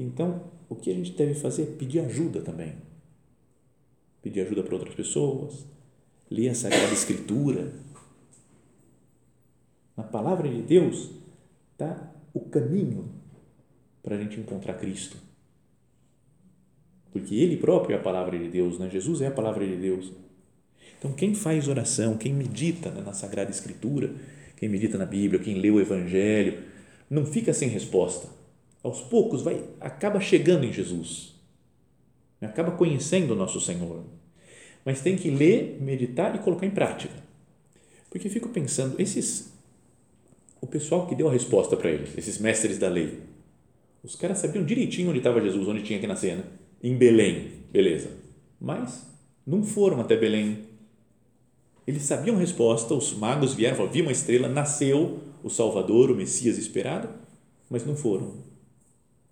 Então, 0.00 0.50
o 0.68 0.74
que 0.76 0.90
a 0.90 0.94
gente 0.94 1.12
deve 1.12 1.34
fazer 1.34 1.62
é 1.62 1.66
pedir 1.66 2.00
ajuda 2.00 2.42
também. 2.42 2.74
Pedir 4.22 4.42
ajuda 4.42 4.62
para 4.62 4.74
outras 4.74 4.94
pessoas, 4.94 5.64
ler 6.30 6.50
a 6.50 6.54
Sagrada 6.54 6.92
Escritura. 6.92 7.72
Na 9.96 10.04
palavra 10.04 10.48
de 10.48 10.60
Deus 10.60 11.10
está 11.72 12.12
o 12.34 12.40
caminho 12.40 13.10
para 14.02 14.16
a 14.16 14.18
gente 14.18 14.38
encontrar 14.38 14.74
Cristo. 14.74 15.16
Porque 17.10 17.34
Ele 17.34 17.56
próprio 17.56 17.96
é 17.96 17.98
a 17.98 18.02
palavra 18.02 18.38
de 18.38 18.48
Deus, 18.48 18.78
né? 18.78 18.90
Jesus 18.90 19.22
é 19.22 19.28
a 19.28 19.30
palavra 19.30 19.66
de 19.66 19.76
Deus. 19.76 20.12
Então, 20.98 21.12
quem 21.12 21.34
faz 21.34 21.68
oração, 21.68 22.18
quem 22.18 22.34
medita 22.34 22.90
né, 22.90 23.00
na 23.00 23.14
Sagrada 23.14 23.50
Escritura, 23.50 24.14
quem 24.56 24.68
medita 24.68 24.98
na 24.98 25.06
Bíblia, 25.06 25.40
quem 25.40 25.58
lê 25.58 25.70
o 25.70 25.80
Evangelho, 25.80 26.64
não 27.08 27.24
fica 27.24 27.54
sem 27.54 27.68
resposta. 27.68 28.28
Aos 28.86 29.00
poucos 29.00 29.42
vai 29.42 29.64
acaba 29.80 30.20
chegando 30.20 30.64
em 30.64 30.72
Jesus. 30.72 31.34
Acaba 32.40 32.70
conhecendo 32.70 33.32
o 33.32 33.36
nosso 33.36 33.60
Senhor. 33.60 34.04
Mas 34.84 35.00
tem 35.00 35.16
que 35.16 35.28
ler, 35.28 35.78
meditar 35.80 36.36
e 36.36 36.38
colocar 36.38 36.66
em 36.66 36.70
prática. 36.70 37.12
Porque 38.08 38.28
fico 38.28 38.48
pensando, 38.50 39.00
esses 39.00 39.52
o 40.60 40.68
pessoal 40.68 41.08
que 41.08 41.16
deu 41.16 41.28
a 41.28 41.32
resposta 41.32 41.76
para 41.76 41.90
eles, 41.90 42.16
esses 42.16 42.38
mestres 42.38 42.78
da 42.78 42.88
lei, 42.88 43.22
os 44.04 44.14
caras 44.14 44.38
sabiam 44.38 44.64
direitinho 44.64 45.08
onde 45.08 45.18
estava 45.18 45.40
Jesus, 45.40 45.66
onde 45.66 45.82
tinha 45.82 45.98
que 45.98 46.06
nascer, 46.06 46.36
né? 46.36 46.44
Em 46.80 46.96
Belém, 46.96 47.54
beleza. 47.72 48.10
Mas 48.60 49.04
não 49.44 49.64
foram 49.64 50.00
até 50.00 50.16
Belém. 50.16 50.60
Eles 51.84 52.02
sabiam 52.02 52.36
a 52.36 52.38
resposta, 52.38 52.94
os 52.94 53.12
magos 53.14 53.52
vieram, 53.52 53.74
falaram, 53.74 53.92
vi 53.92 54.02
uma 54.02 54.12
estrela, 54.12 54.48
nasceu 54.48 55.24
o 55.42 55.50
Salvador, 55.50 56.08
o 56.08 56.14
Messias 56.14 56.56
esperado, 56.56 57.08
mas 57.68 57.84
não 57.84 57.96
foram. 57.96 58.46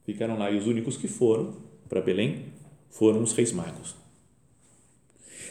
Ficaram 0.05 0.39
lá 0.39 0.51
e 0.51 0.59
os 0.59 0.67
únicos 0.67 0.97
que 0.97 1.09
foram 1.09 1.55
para 1.89 2.01
Belém 2.01 2.47
foram 2.91 3.23
os 3.23 3.33
reis 3.33 3.53
magos. 3.53 3.95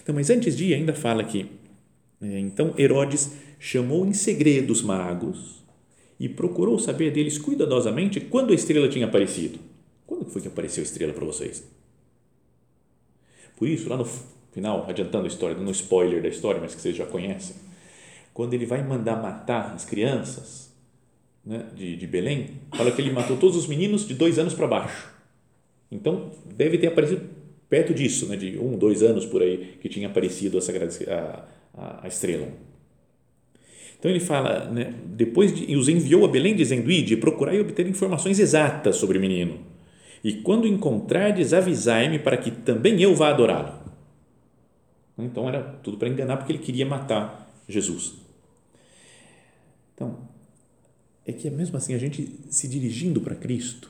Então, 0.02 0.14
mas 0.14 0.30
antes 0.30 0.56
de 0.56 0.66
ir, 0.66 0.74
ainda 0.76 0.94
fala 0.94 1.24
que 1.24 1.50
é, 2.22 2.40
então 2.40 2.74
Herodes 2.78 3.32
chamou 3.60 4.06
em 4.06 4.14
segredo 4.14 4.72
os 4.72 4.82
magos 4.82 5.64
e 6.20 6.30
procurou 6.30 6.80
saber 6.80 7.12
deles 7.12 7.38
cuidadosamente 7.38 8.22
quando 8.22 8.52
a 8.52 8.56
estrela 8.56 8.88
tinha 8.88 9.06
aparecido. 9.06 9.60
Quando 10.06 10.26
foi 10.26 10.42
que 10.42 10.48
apareceu 10.48 10.82
a 10.82 10.86
estrela 10.86 11.14
para 11.14 11.26
vocês? 11.26 11.64
Por 13.58 13.68
isso, 13.68 13.90
lá 13.90 13.98
no 13.98 14.06
final, 14.52 14.86
adiantando 14.90 15.26
a 15.26 15.28
história, 15.28 15.56
dando 15.56 15.68
um 15.68 15.72
spoiler 15.72 16.22
da 16.22 16.30
história, 16.30 16.62
mas 16.62 16.76
que 16.76 16.82
vocês 16.82 16.96
já 16.96 17.06
conhecem, 17.06 17.56
quando 18.34 18.54
ele 18.54 18.66
vai 18.66 18.84
mandar 18.84 19.22
matar 19.22 19.74
as 19.74 19.86
crianças 19.86 20.73
né, 21.46 21.66
de, 21.76 21.96
de 21.96 22.08
Belém, 22.08 22.52
fala 22.74 22.92
que 22.92 23.02
ele 23.02 23.12
matou 23.12 23.38
todos 23.38 23.56
os 23.56 23.68
meninos 23.68 24.08
de 24.08 24.14
dois 24.14 24.40
anos 24.40 24.54
para 24.54 24.68
baixo. 24.68 25.12
Então, 25.92 26.32
deve 26.56 26.78
ter 26.78 26.88
aparecido 26.88 27.22
perto 27.70 27.94
disso, 27.94 28.28
né, 28.28 28.36
de 28.36 28.58
um, 28.58 28.78
dois 28.78 29.02
anos 29.04 29.26
por 29.26 29.42
aí, 29.42 29.78
que 29.82 29.90
tinha 29.90 30.08
aparecido 30.08 30.58
a, 30.58 30.62
sagrada, 30.62 30.92
a, 31.76 32.06
a, 32.06 32.08
estrela. 32.08 32.48
Então 33.98 34.12
ele 34.12 34.20
fala, 34.20 34.66
né, 34.66 34.94
depois 35.06 35.56
de, 35.56 35.76
os 35.76 35.90
enviou 35.90 36.26
a 36.26 36.28
Belém 36.28 36.56
dizendo: 36.56 36.92
Ide, 36.92 37.18
procurai 37.18 37.60
obter 37.60 37.88
informações 37.88 38.38
exatas 38.38 38.98
sobre 38.98 39.18
o 39.18 39.22
menino. 39.22 39.60
E 40.24 40.34
quando 40.34 40.68
encontrardes, 40.68 41.54
avisai-me 41.54 42.20
para 42.20 42.38
que 42.38 42.52
também 42.52 43.02
eu 43.02 43.16
vá 43.16 43.30
adorá-lo. 43.30 43.84
Então 45.18 45.48
era 45.48 45.62
tudo 45.62 45.98
para 45.98 46.10
enganar, 46.10 46.38
porque 46.38 46.52
ele 46.52 46.60
queria 46.60 46.86
matar 46.86 47.52
Jesus. 47.68 48.16
Então, 49.94 50.28
é 51.26 51.32
que 51.32 51.50
mesmo 51.50 51.78
assim, 51.78 51.94
a 51.94 51.98
gente 51.98 52.40
se 52.50 52.68
dirigindo 52.68 53.22
para 53.22 53.36
Cristo, 53.36 53.90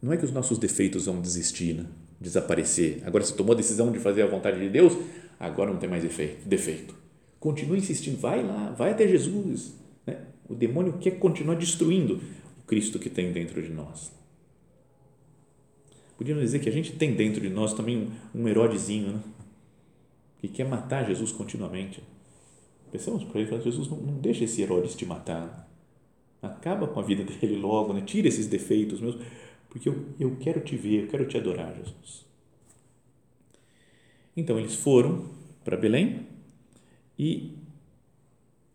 não 0.00 0.12
é 0.12 0.16
que 0.16 0.24
os 0.24 0.32
nossos 0.32 0.58
defeitos 0.58 1.06
vão 1.06 1.20
desistir, 1.20 1.74
né? 1.74 1.86
desaparecer. 2.20 3.02
Agora, 3.04 3.24
você 3.24 3.34
tomou 3.34 3.52
a 3.52 3.56
decisão 3.56 3.92
de 3.92 3.98
fazer 3.98 4.22
a 4.22 4.26
vontade 4.26 4.58
de 4.58 4.68
Deus, 4.68 4.94
agora 5.38 5.70
não 5.70 5.78
tem 5.78 5.88
mais 5.88 6.02
defeito 6.02 7.06
continua 7.46 7.76
insistindo, 7.76 8.18
vai 8.18 8.42
lá, 8.42 8.72
vai 8.72 8.90
até 8.90 9.06
Jesus. 9.06 9.74
Né? 10.04 10.18
O 10.48 10.54
demônio 10.54 10.94
quer 10.98 11.12
continuar 11.12 11.54
destruindo 11.54 12.20
o 12.58 12.66
Cristo 12.66 12.98
que 12.98 13.08
tem 13.08 13.32
dentro 13.32 13.62
de 13.62 13.70
nós. 13.70 14.12
Podíamos 16.16 16.42
dizer 16.42 16.58
que 16.60 16.68
a 16.68 16.72
gente 16.72 16.92
tem 16.94 17.14
dentro 17.14 17.40
de 17.40 17.48
nós 17.48 17.72
também 17.72 18.10
um, 18.34 18.42
um 18.42 18.48
Herodezinho, 18.48 19.12
né? 19.12 19.20
que 20.40 20.48
quer 20.48 20.66
matar 20.66 21.06
Jesus 21.06 21.30
continuamente. 21.30 22.02
Pensamos 22.90 23.22
para 23.22 23.40
ele, 23.40 23.60
Jesus, 23.62 23.88
não, 23.88 23.98
não 23.98 24.14
deixa 24.14 24.44
esse 24.44 24.62
Herodes 24.62 24.96
te 24.96 25.06
matar. 25.06 25.65
Acaba 26.46 26.86
com 26.86 27.00
a 27.00 27.02
vida 27.02 27.22
dele 27.40 27.56
logo, 27.56 27.92
né? 27.92 28.02
tira 28.04 28.28
esses 28.28 28.46
defeitos 28.46 29.00
meus, 29.00 29.16
porque 29.68 29.88
eu, 29.88 30.04
eu 30.18 30.36
quero 30.40 30.60
te 30.60 30.76
ver, 30.76 31.04
eu 31.04 31.08
quero 31.08 31.26
te 31.26 31.36
adorar, 31.36 31.74
Jesus. 31.74 32.24
Então 34.36 34.58
eles 34.58 34.74
foram 34.74 35.30
para 35.64 35.76
Belém 35.76 36.26
e 37.18 37.52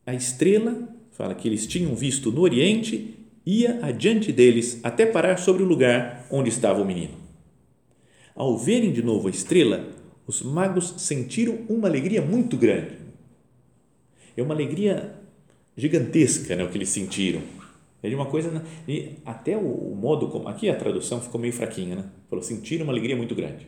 a 0.06 0.14
estrela, 0.14 0.90
fala 1.12 1.36
que 1.36 1.48
eles 1.48 1.68
tinham 1.68 1.96
visto 1.96 2.32
no 2.32 2.42
Oriente, 2.42 3.16
ia 3.46 3.84
adiante 3.86 4.32
deles 4.32 4.80
até 4.84 5.06
parar 5.06 5.38
sobre 5.38 5.64
o 5.64 5.66
lugar 5.66 6.26
onde 6.32 6.50
estava 6.50 6.82
o 6.82 6.86
menino. 6.86 7.14
Ao 8.36 8.58
verem 8.58 8.92
de 8.92 9.04
novo 9.04 9.28
a 9.28 9.32
estrela, 9.32 9.88
os 10.26 10.42
magos 10.42 10.96
sentiram 10.98 11.60
uma 11.70 11.88
alegria 11.88 12.22
muito 12.22 12.58
grande. 12.58 12.98
É 14.36 14.42
uma 14.42 14.54
alegria 14.54 15.16
gigantesca, 15.76 16.56
né, 16.56 16.64
o 16.64 16.70
que 16.70 16.78
eles 16.78 16.90
sentiram. 16.90 17.42
É 18.04 18.10
de 18.10 18.16
uma 18.16 18.26
coisa 18.26 18.50
né, 18.50 18.64
e 18.88 19.18
até 19.26 19.56
o, 19.56 19.96
modo 19.96 20.28
como 20.30 20.48
aqui 20.48 20.70
a 20.70 20.76
tradução 20.76 21.22
ficou 21.22 21.40
meio 21.40 21.54
fraquinha, 21.54 21.96
né? 21.96 22.06
Falou 22.30 22.44
sentiram 22.44 22.84
uma 22.84 22.94
alegria 22.94 23.16
muito 23.16 23.36
grande. 23.36 23.68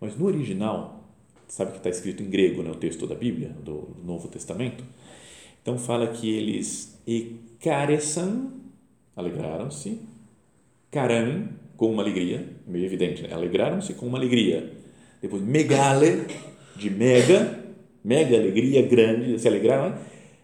Mas 0.00 0.16
no 0.16 0.26
original 0.26 1.00
sabe 1.48 1.72
que 1.72 1.78
está 1.78 1.90
escrito 1.90 2.22
em 2.22 2.30
grego, 2.30 2.62
né, 2.62 2.70
o 2.70 2.76
texto 2.76 3.06
da 3.06 3.14
Bíblia, 3.14 3.48
do 3.64 3.96
Novo 4.04 4.28
Testamento. 4.28 4.84
Então 5.62 5.78
fala 5.78 6.06
que 6.08 6.30
eles 6.30 7.00
ecaresan, 7.06 8.52
alegraram-se, 9.16 10.00
caram, 10.90 11.48
com 11.76 11.90
uma 11.90 12.02
alegria, 12.02 12.46
meio 12.66 12.84
evidente, 12.84 13.22
né? 13.22 13.32
alegraram-se 13.32 13.94
com 13.94 14.06
uma 14.06 14.18
alegria. 14.18 14.70
Depois 15.22 15.42
megale, 15.42 16.26
de 16.76 16.90
mega, 16.90 17.58
mega 18.04 18.36
alegria, 18.36 18.82
grande, 18.82 19.38
se 19.38 19.48
alegraram. 19.48 19.90
Né? 19.90 19.98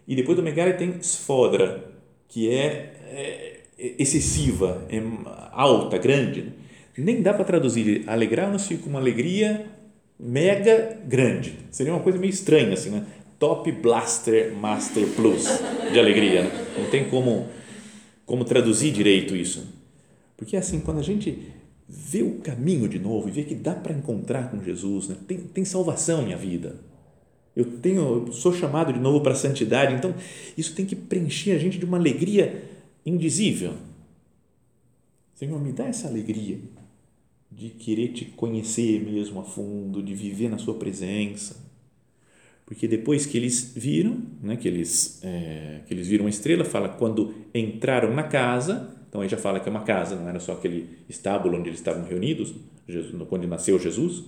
E 0.07 0.15
depois 0.15 0.35
do 0.35 0.43
megale 0.43 0.73
tem 0.73 0.99
sfodra, 1.01 1.86
que 2.27 2.49
é, 2.49 2.93
é 3.11 3.61
excessiva, 3.97 4.85
é 4.89 5.01
alta, 5.51 5.97
grande. 5.97 6.53
Nem 6.97 7.21
dá 7.21 7.33
para 7.33 7.45
traduzir. 7.45 8.03
Alegraram-se 8.07 8.77
com 8.77 8.89
uma 8.89 8.99
alegria 8.99 9.67
mega 10.19 10.97
grande. 11.05 11.53
Seria 11.69 11.93
uma 11.93 12.01
coisa 12.01 12.17
meio 12.17 12.31
estranha 12.31 12.73
assim, 12.73 12.89
né? 12.89 13.05
Top 13.37 13.71
Blaster 13.71 14.51
Master 14.53 15.05
Plus 15.15 15.47
de 15.91 15.99
alegria. 15.99 16.43
Né? 16.43 16.67
Não 16.79 16.89
tem 16.89 17.07
como 17.07 17.47
como 18.25 18.43
traduzir 18.43 18.91
direito 18.91 19.35
isso. 19.35 19.65
Porque 20.35 20.57
assim, 20.57 20.81
quando 20.81 20.99
a 20.99 21.03
gente 21.03 21.53
vê 21.87 22.21
o 22.21 22.39
caminho 22.39 22.87
de 22.87 22.99
novo 22.99 23.29
e 23.29 23.31
vê 23.31 23.43
que 23.43 23.55
dá 23.55 23.73
para 23.73 23.93
encontrar 23.93 24.51
com 24.51 24.61
Jesus, 24.61 25.07
né? 25.07 25.15
tem, 25.25 25.37
tem 25.37 25.63
salvação 25.63 26.21
minha 26.21 26.35
vida. 26.35 26.75
Eu 27.57 27.65
tenho, 27.79 28.31
sou 28.31 28.53
chamado 28.53 28.93
de 28.93 28.99
novo 28.99 29.19
para 29.21 29.31
a 29.31 29.35
santidade, 29.35 29.95
então 29.95 30.13
isso 30.55 30.75
tem 30.75 30.85
que 30.85 30.95
preencher 30.95 31.53
a 31.53 31.57
gente 31.57 31.79
de 31.79 31.85
uma 31.85 31.97
alegria 31.97 32.63
indizível. 33.03 33.73
Senhor, 35.33 35.59
me 35.59 35.71
dá 35.71 35.87
essa 35.87 36.07
alegria 36.07 36.59
de 37.51 37.69
querer 37.69 38.09
te 38.09 38.25
conhecer 38.25 39.03
mesmo 39.03 39.39
a 39.39 39.43
fundo, 39.43 40.03
de 40.03 40.13
viver 40.13 40.49
na 40.49 40.59
sua 40.59 40.75
presença. 40.75 41.65
Porque 42.63 42.87
depois 42.87 43.25
que 43.25 43.37
eles 43.37 43.73
viram, 43.75 44.21
né, 44.39 44.55
que, 44.55 44.67
eles, 44.67 45.19
é, 45.23 45.81
que 45.87 45.93
eles 45.95 46.07
viram 46.07 46.27
a 46.27 46.29
estrela, 46.29 46.63
fala 46.63 46.89
quando 46.89 47.33
entraram 47.55 48.13
na 48.13 48.23
casa, 48.23 48.95
então 49.09 49.21
aí 49.21 49.29
já 49.29 49.37
fala 49.37 49.59
que 49.59 49.67
é 49.67 49.71
uma 49.71 49.83
casa, 49.83 50.15
não 50.15 50.29
era 50.29 50.39
só 50.39 50.51
aquele 50.51 50.87
estábulo 51.09 51.57
onde 51.57 51.69
eles 51.69 51.79
estavam 51.79 52.05
reunidos, 52.05 52.53
Jesus, 52.87 53.15
quando 53.27 53.47
nasceu 53.47 53.79
Jesus. 53.79 54.25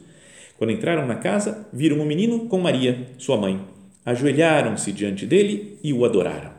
Quando 0.59 0.71
entraram 0.71 1.07
na 1.07 1.15
casa, 1.15 1.69
viram 1.71 2.01
o 2.01 2.05
menino 2.05 2.49
com 2.49 2.59
Maria, 2.59 3.07
sua 3.17 3.37
mãe. 3.37 3.65
Ajoelharam-se 4.03 4.91
diante 4.91 5.25
dele 5.25 5.79
e 5.81 5.93
o 5.93 6.03
adoraram. 6.03 6.53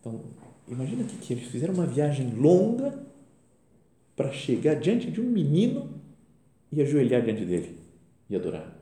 Então, 0.00 0.24
imagina 0.66 1.04
que, 1.04 1.16
que 1.18 1.32
eles 1.34 1.46
fizeram 1.46 1.72
uma 1.72 1.86
viagem 1.86 2.34
longa 2.34 2.98
para 4.16 4.32
chegar 4.32 4.74
diante 4.74 5.08
de 5.08 5.20
um 5.20 5.24
menino 5.24 6.00
e 6.72 6.82
ajoelhar 6.82 7.22
diante 7.22 7.44
dele 7.44 7.78
e 8.28 8.34
adorar. 8.34 8.76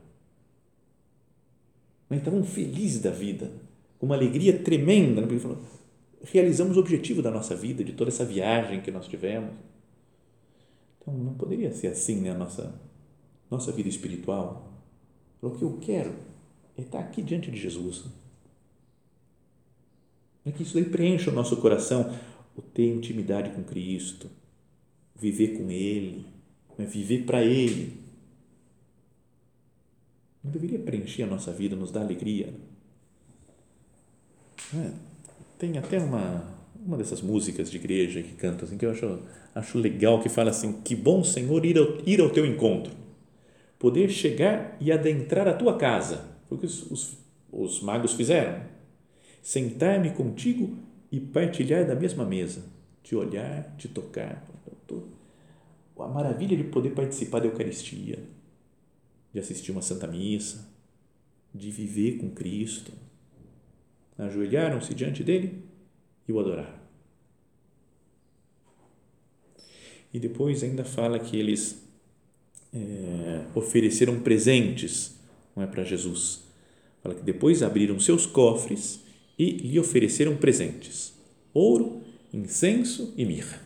Mas 2.09 2.17
estavam 2.17 2.43
felizes 2.43 2.99
da 2.99 3.11
vida, 3.11 3.51
com 3.99 4.07
uma 4.07 4.15
alegria 4.15 4.57
tremenda, 4.57 5.21
né? 5.21 5.27
porque 5.27 5.39
falou, 5.39 5.59
realizamos 6.23 6.77
o 6.77 6.79
objetivo 6.79 7.21
da 7.21 7.29
nossa 7.29 7.55
vida, 7.55 7.83
de 7.83 7.93
toda 7.93 8.09
essa 8.09 8.25
viagem 8.25 8.81
que 8.81 8.89
nós 8.89 9.07
tivemos. 9.07 9.51
Então, 10.99 11.13
não 11.13 11.35
poderia 11.35 11.71
ser 11.71 11.89
assim 11.89 12.21
né, 12.21 12.31
a 12.31 12.33
nossa, 12.33 12.73
nossa 13.55 13.71
vida 13.71 13.89
espiritual. 13.89 14.71
O 15.41 15.51
que 15.51 15.63
eu 15.63 15.77
quero 15.81 16.13
é 16.77 16.81
estar 16.81 16.99
aqui 16.99 17.21
diante 17.21 17.49
de 17.49 17.57
Jesus. 17.57 18.05
É 20.45 20.51
que 20.51 20.63
isso 20.63 20.75
daí 20.75 20.85
preencha 20.85 21.31
o 21.31 21.33
nosso 21.33 21.57
coração, 21.57 22.15
o 22.55 22.61
ter 22.61 22.87
intimidade 22.87 23.49
com 23.49 23.63
Cristo, 23.63 24.29
viver 25.15 25.57
com 25.57 25.71
Ele, 25.71 26.25
né? 26.77 26.85
viver 26.85 27.25
para 27.25 27.43
Ele. 27.43 27.99
Não 30.43 30.51
deveria 30.51 30.77
preencher 30.77 31.23
a 31.23 31.27
nossa 31.27 31.51
vida, 31.51 31.75
nos 31.75 31.91
dar 31.91 32.01
alegria. 32.01 32.53
É, 34.73 34.91
tem 35.57 35.77
até 35.77 35.97
uma, 35.99 36.45
uma 36.85 36.97
dessas 36.97 37.21
músicas 37.21 37.71
de 37.71 37.77
igreja 37.77 38.21
que 38.21 38.33
canta 38.33 38.65
assim, 38.65 38.77
que 38.77 38.85
eu 38.85 38.91
acho, 38.91 39.19
acho 39.55 39.79
legal, 39.79 40.21
que 40.21 40.29
fala 40.29 40.51
assim, 40.51 40.81
que 40.81 40.95
bom 40.95 41.23
Senhor 41.23 41.65
ir 41.65 41.77
ao, 41.77 41.97
ir 42.05 42.21
ao 42.21 42.29
teu 42.29 42.45
encontro, 42.45 42.93
poder 43.85 44.09
chegar 44.09 44.75
e 44.81 44.91
adentrar 44.91 45.47
a 45.47 45.53
tua 45.53 45.77
casa, 45.77 46.39
foi 46.49 46.57
o 46.57 46.59
que 46.59 46.65
os, 46.65 46.89
os, 46.89 47.17
os 47.51 47.81
magos 47.81 48.13
fizeram, 48.13 48.65
sentar-me 49.43 50.09
contigo 50.09 50.75
e 51.11 51.19
partilhar 51.19 51.85
da 51.85 51.93
mesma 51.93 52.25
mesa, 52.25 52.65
te 53.03 53.15
olhar, 53.15 53.75
te 53.77 53.87
tocar. 53.87 54.43
A 55.99 56.07
maravilha 56.07 56.57
de 56.57 56.63
poder 56.63 56.95
participar 56.95 57.41
da 57.41 57.45
Eucaristia, 57.45 58.17
de 59.31 59.39
assistir 59.39 59.71
uma 59.71 59.83
Santa 59.83 60.07
Missa, 60.07 60.67
de 61.53 61.69
viver 61.69 62.17
com 62.17 62.31
Cristo. 62.31 62.91
Ajoelharam-se 64.17 64.95
diante 64.95 65.23
dele 65.23 65.63
e 66.27 66.33
o 66.33 66.39
adoraram. 66.39 66.79
E 70.11 70.19
depois 70.19 70.63
ainda 70.63 70.83
fala 70.83 71.19
que 71.19 71.37
eles 71.37 71.84
é, 72.75 73.41
ofereceram 73.55 74.19
presentes 74.19 75.15
não 75.55 75.63
é 75.63 75.67
para 75.67 75.83
Jesus. 75.83 76.43
Fala 77.01 77.15
que 77.15 77.23
depois 77.23 77.63
abriram 77.63 77.99
seus 77.99 78.25
cofres 78.25 78.99
e 79.39 79.51
lhe 79.51 79.79
ofereceram 79.79 80.35
presentes: 80.35 81.13
ouro, 81.53 82.01
incenso 82.33 83.13
e 83.15 83.25
mirra. 83.25 83.61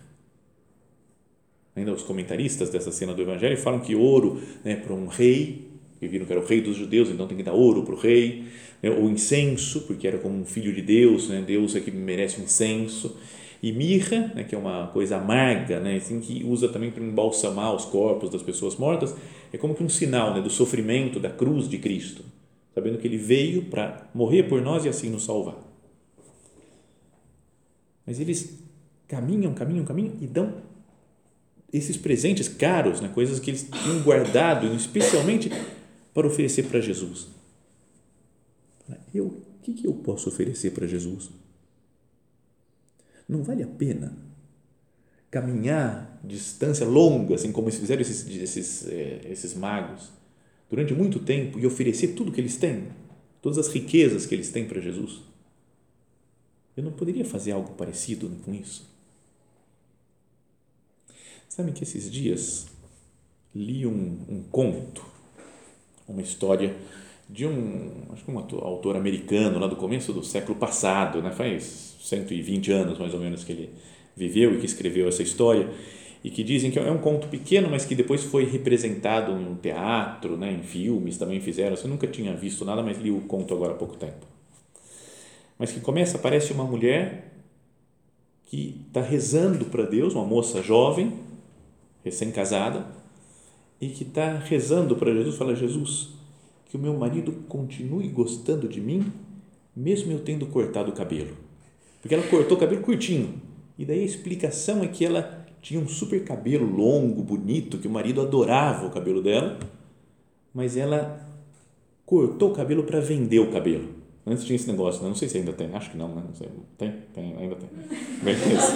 Ainda 1.75 1.93
os 1.93 2.03
comentaristas 2.03 2.69
dessa 2.69 2.91
cena 2.91 3.13
do 3.13 3.21
Evangelho 3.21 3.57
falam 3.57 3.79
que 3.79 3.95
ouro 3.95 4.41
né, 4.63 4.75
para 4.75 4.93
um 4.93 5.07
rei, 5.07 5.69
que 5.99 6.07
viram 6.07 6.25
que 6.25 6.31
era 6.31 6.41
o 6.41 6.45
rei 6.45 6.61
dos 6.61 6.75
judeus, 6.75 7.09
então 7.09 7.27
tem 7.27 7.37
que 7.37 7.43
dar 7.43 7.53
ouro 7.53 7.83
para 7.83 7.95
o 7.95 7.97
rei, 7.97 8.45
né, 8.83 8.89
ou 8.89 9.09
incenso, 9.09 9.81
porque 9.81 10.07
era 10.07 10.17
como 10.17 10.37
um 10.37 10.45
filho 10.45 10.73
de 10.73 10.81
Deus, 10.81 11.29
né, 11.29 11.41
Deus 11.45 11.75
é 11.75 11.79
que 11.79 11.91
merece 11.91 12.41
o 12.41 12.43
incenso, 12.43 13.15
e 13.61 13.71
mirra, 13.71 14.31
né, 14.33 14.43
que 14.43 14.55
é 14.55 14.57
uma 14.57 14.87
coisa 14.87 15.17
amarga, 15.17 15.79
né, 15.79 15.97
assim, 15.97 16.19
que 16.19 16.43
usa 16.43 16.69
também 16.69 16.91
para 16.91 17.03
embalsamar 17.03 17.75
os 17.75 17.85
corpos 17.85 18.29
das 18.29 18.41
pessoas 18.41 18.75
mortas, 18.75 19.13
é 19.51 19.57
como 19.57 19.75
que 19.75 19.83
um 19.83 19.89
sinal 19.89 20.33
né, 20.33 20.41
do 20.41 20.49
sofrimento, 20.49 21.19
da 21.19 21.29
cruz 21.29 21.67
de 21.67 21.77
Cristo, 21.77 22.23
sabendo 22.73 22.97
que 22.97 23.07
ele 23.07 23.17
veio 23.17 23.65
para 23.65 24.09
morrer 24.13 24.43
por 24.43 24.61
nós 24.61 24.85
e 24.85 24.89
assim 24.89 25.09
nos 25.09 25.25
salvar. 25.25 25.57
Mas 28.05 28.19
eles 28.19 28.63
caminham, 29.07 29.53
caminham, 29.53 29.83
caminham 29.83 30.13
e 30.21 30.27
dão 30.27 30.69
esses 31.71 31.97
presentes 31.97 32.47
caros, 32.47 33.01
né, 33.01 33.09
coisas 33.13 33.39
que 33.39 33.51
eles 33.51 33.67
tinham 33.83 34.01
guardado, 34.01 34.73
especialmente 34.73 35.51
para 36.13 36.25
oferecer 36.25 36.63
para 36.63 36.79
Jesus. 36.79 37.27
Eu, 39.13 39.25
o 39.25 39.43
que, 39.61 39.73
que 39.73 39.85
eu 39.85 39.93
posso 39.93 40.29
oferecer 40.29 40.71
para 40.71 40.87
Jesus? 40.87 41.29
Não 43.29 43.43
vale 43.43 43.61
a 43.61 43.67
pena 43.67 44.17
caminhar 45.29 46.19
distância 46.23 46.83
longa, 46.87 47.35
assim 47.35 47.51
como 47.51 47.69
fizeram 47.69 48.01
esses, 48.01 48.27
esses, 48.27 48.87
é, 48.87 49.21
esses 49.29 49.53
magos, 49.53 50.09
durante 50.67 50.95
muito 50.95 51.19
tempo 51.19 51.59
e 51.59 51.67
oferecer 51.67 52.15
tudo 52.15 52.31
que 52.31 52.41
eles 52.41 52.57
têm, 52.57 52.87
todas 53.39 53.59
as 53.59 53.67
riquezas 53.67 54.25
que 54.25 54.33
eles 54.33 54.49
têm 54.49 54.67
para 54.67 54.81
Jesus? 54.81 55.21
Eu 56.75 56.83
não 56.83 56.91
poderia 56.91 57.23
fazer 57.23 57.51
algo 57.51 57.73
parecido 57.75 58.27
com 58.43 58.51
isso? 58.51 58.89
Sabe 61.47 61.71
que 61.71 61.83
esses 61.83 62.09
dias 62.09 62.65
li 63.53 63.85
um, 63.85 64.17
um 64.27 64.43
conto, 64.49 65.05
uma 66.07 66.21
história 66.23 66.75
de 67.29 67.45
um, 67.45 68.07
acho 68.11 68.25
que 68.25 68.31
um 68.31 68.39
autor 68.39 68.95
americano 68.97 69.59
lá 69.59 69.67
do 69.67 69.75
começo 69.75 70.11
do 70.11 70.23
século 70.23 70.57
passado, 70.57 71.21
né? 71.21 71.31
faz 71.31 71.95
120 72.01 72.71
anos 72.71 72.97
mais 72.97 73.13
ou 73.13 73.19
menos 73.19 73.43
que 73.43 73.51
ele 73.51 73.69
viveu 74.17 74.55
e 74.55 74.57
que 74.57 74.65
escreveu 74.65 75.07
essa 75.07 75.21
história 75.21 75.69
e 76.23 76.29
que 76.29 76.43
dizem 76.43 76.71
que 76.71 76.79
é 76.79 76.91
um 76.91 76.97
conto 76.97 77.27
pequeno, 77.27 77.69
mas 77.69 77.85
que 77.85 77.95
depois 77.95 78.23
foi 78.23 78.45
representado 78.45 79.31
em 79.31 79.47
um 79.47 79.55
teatro, 79.55 80.35
né, 80.35 80.51
em 80.51 80.63
filmes 80.63 81.17
também 81.17 81.39
fizeram. 81.39 81.77
Eu 81.77 81.87
nunca 81.87 82.07
tinha 82.07 82.35
visto 82.35 82.65
nada, 82.65 82.81
mas 82.81 82.97
li 82.97 83.11
o 83.11 83.21
conto 83.21 83.53
agora 83.53 83.73
há 83.73 83.75
pouco 83.75 83.95
tempo. 83.95 84.25
Mas 85.57 85.71
que 85.71 85.79
começa, 85.79 86.17
aparece 86.17 86.51
uma 86.51 86.65
mulher 86.65 87.31
que 88.47 88.83
está 88.87 89.01
rezando 89.01 89.65
para 89.65 89.85
Deus, 89.85 90.13
uma 90.13 90.25
moça 90.25 90.61
jovem, 90.61 91.13
recém-casada, 92.03 92.87
e 93.79 93.87
que 93.87 94.03
está 94.03 94.33
rezando 94.39 94.95
para 94.95 95.13
Jesus, 95.13 95.37
fala, 95.37 95.55
Jesus, 95.55 96.18
que 96.69 96.77
o 96.77 96.79
meu 96.79 96.93
marido 96.93 97.33
continue 97.49 98.07
gostando 98.07 98.69
de 98.69 98.79
mim, 98.79 99.11
mesmo 99.75 100.11
eu 100.13 100.19
tendo 100.19 100.45
cortado 100.45 100.91
o 100.91 100.93
cabelo 100.93 101.49
porque 102.01 102.15
ela 102.15 102.23
cortou 102.23 102.57
o 102.57 102.59
cabelo 102.59 102.81
curtinho. 102.81 103.41
E 103.77 103.85
daí 103.85 104.01
a 104.01 104.05
explicação 104.05 104.83
é 104.83 104.87
que 104.87 105.05
ela 105.05 105.45
tinha 105.61 105.79
um 105.79 105.87
super 105.87 106.23
cabelo 106.23 106.65
longo, 106.65 107.21
bonito, 107.21 107.77
que 107.77 107.87
o 107.87 107.91
marido 107.91 108.21
adorava 108.21 108.87
o 108.87 108.89
cabelo 108.89 109.21
dela, 109.21 109.57
mas 110.53 110.77
ela 110.77 111.21
cortou 112.05 112.51
o 112.51 112.53
cabelo 112.53 112.83
para 112.83 112.99
vender 112.99 113.39
o 113.39 113.51
cabelo. 113.51 113.99
Antes 114.25 114.45
tinha 114.45 114.55
esse 114.55 114.69
negócio, 114.69 115.01
né? 115.01 115.07
não 115.07 115.15
sei 115.15 115.27
se 115.27 115.37
ainda 115.37 115.53
tem, 115.53 115.73
acho 115.73 115.91
que 115.91 115.97
não, 115.97 116.09
né? 116.09 116.23
não 116.25 116.35
sei. 116.35 116.49
tem, 116.77 116.93
tem, 117.13 117.35
ainda 117.37 117.55
tem. 117.55 117.69
Beleza. 118.21 118.73